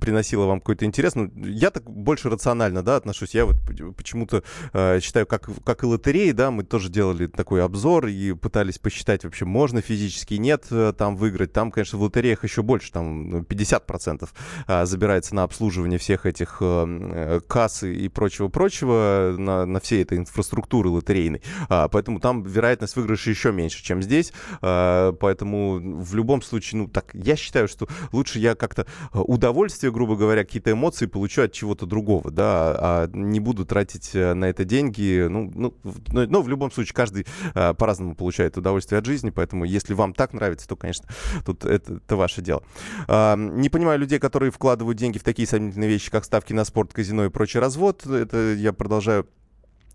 приносило 0.00 0.46
вам 0.46 0.60
какой-то 0.60 0.84
интерес. 0.84 1.14
Ну, 1.14 1.30
я 1.36 1.70
так 1.70 1.84
больше 1.84 2.30
рационально, 2.30 2.82
да, 2.82 2.96
отношусь. 2.96 3.34
Я 3.34 3.46
вот 3.46 3.56
почему-то 3.96 4.42
э, 4.72 5.00
считаю, 5.00 5.26
как, 5.26 5.48
как 5.64 5.82
и 5.82 5.86
лотереи, 5.86 6.32
да, 6.32 6.50
мы 6.50 6.64
тоже 6.64 6.88
делали 6.88 7.26
такой 7.26 7.62
обзор 7.62 8.06
и 8.06 8.32
пытались 8.32 8.78
посчитать 8.78 9.24
вообще, 9.24 9.44
можно 9.44 9.80
физически, 9.80 10.34
нет, 10.34 10.66
э, 10.70 10.92
там 10.96 11.16
выиграть. 11.16 11.52
Там, 11.52 11.70
конечно, 11.70 11.98
в 11.98 12.02
лотереях 12.02 12.44
еще 12.44 12.62
больше, 12.62 12.92
там 12.92 13.42
50% 13.42 14.20
ну, 14.20 14.28
э, 14.74 14.86
забирается 14.86 15.34
на 15.34 15.42
обслуживание 15.42 15.98
всех 15.98 16.26
этих 16.26 16.58
э, 16.60 16.86
э, 16.86 17.40
касс 17.46 17.82
и 17.82 18.08
прочего-прочего, 18.08 19.34
на, 19.38 19.66
на 19.66 19.80
всей 19.80 20.02
этой 20.02 20.18
инфраструктуры 20.18 20.88
лотерейной. 20.88 21.42
А, 21.68 21.88
поэтому 21.88 22.20
там 22.20 22.42
вероятность 22.42 22.96
выигрыша 22.96 23.30
еще 23.30 23.52
меньше 23.52 23.81
меньше, 23.82 23.84
чем 23.84 24.02
здесь. 24.02 24.32
А, 24.60 25.12
поэтому 25.12 25.78
в 26.02 26.14
любом 26.14 26.42
случае, 26.42 26.82
ну 26.82 26.88
так, 26.88 27.10
я 27.14 27.36
считаю, 27.36 27.68
что 27.68 27.88
лучше 28.12 28.38
я 28.38 28.54
как-то 28.54 28.86
а, 29.12 29.22
удовольствие, 29.22 29.92
грубо 29.92 30.16
говоря, 30.16 30.44
какие-то 30.44 30.70
эмоции 30.70 31.06
получу 31.06 31.42
от 31.42 31.52
чего-то 31.52 31.86
другого, 31.86 32.30
да, 32.30 32.76
а 32.78 33.10
не 33.12 33.40
буду 33.40 33.64
тратить 33.64 34.10
э, 34.14 34.34
на 34.34 34.46
это 34.46 34.64
деньги. 34.64 35.26
Ну, 35.28 35.50
ну, 35.54 35.74
но, 36.08 36.26
но 36.26 36.42
в 36.42 36.48
любом 36.48 36.70
случае 36.70 36.94
каждый 36.94 37.26
а, 37.54 37.74
по-разному 37.74 38.14
получает 38.14 38.56
удовольствие 38.56 38.98
от 38.98 39.06
жизни, 39.06 39.30
поэтому 39.30 39.64
если 39.64 39.94
вам 39.94 40.14
так 40.14 40.32
нравится, 40.32 40.68
то, 40.68 40.76
конечно, 40.76 41.08
тут 41.44 41.64
это, 41.64 41.94
это 41.94 42.16
ваше 42.16 42.42
дело. 42.42 42.62
Не 43.08 43.68
понимаю 43.68 43.98
людей, 43.98 44.18
которые 44.18 44.50
вкладывают 44.50 44.98
деньги 44.98 45.18
в 45.18 45.22
такие 45.22 45.48
сомнительные 45.48 45.88
вещи, 45.88 46.10
как 46.10 46.24
ставки 46.24 46.52
на 46.52 46.64
спорт, 46.64 46.92
казино 46.92 47.24
и 47.24 47.28
прочий 47.28 47.58
развод. 47.58 48.06
Это 48.06 48.54
я 48.54 48.72
продолжаю 48.72 49.26
Э, 49.26 49.41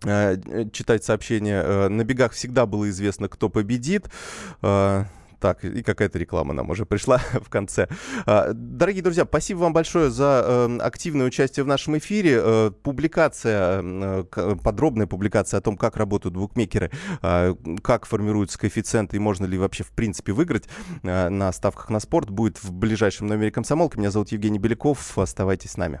читать 0.02 1.04
сообщения. 1.04 1.62
Э, 1.62 1.88
на 1.88 2.04
бегах 2.04 2.32
всегда 2.32 2.66
было 2.66 2.88
известно, 2.90 3.28
кто 3.28 3.48
победит. 3.48 4.08
Э, 4.62 5.04
так, 5.40 5.64
и 5.64 5.82
какая-то 5.84 6.18
реклама 6.18 6.52
нам 6.52 6.68
уже 6.70 6.84
пришла 6.84 7.18
в 7.32 7.48
конце. 7.48 7.88
Дорогие 8.26 9.04
друзья, 9.04 9.24
спасибо 9.24 9.58
вам 9.58 9.72
большое 9.72 10.10
за 10.10 10.66
активное 10.80 11.26
участие 11.26 11.62
в 11.62 11.68
нашем 11.68 11.96
эфире. 11.98 12.72
Публикация, 12.82 14.24
подробная 14.24 15.06
публикация 15.06 15.58
о 15.58 15.60
том, 15.60 15.76
как 15.76 15.96
работают 15.96 16.34
букмекеры, 16.34 16.90
как 17.20 18.06
формируются 18.06 18.58
коэффициенты 18.58 19.14
и 19.14 19.20
можно 19.20 19.44
ли 19.44 19.56
вообще 19.56 19.84
в 19.84 19.92
принципе 19.92 20.32
выиграть 20.32 20.64
на 21.04 21.52
ставках 21.52 21.88
на 21.88 22.00
спорт, 22.00 22.30
будет 22.30 22.60
в 22.60 22.72
ближайшем 22.72 23.28
номере 23.28 23.52
комсомолки. 23.52 23.96
Меня 23.96 24.10
зовут 24.10 24.32
Евгений 24.32 24.58
Беляков. 24.58 25.16
Оставайтесь 25.16 25.70
с 25.70 25.76
нами. 25.76 26.00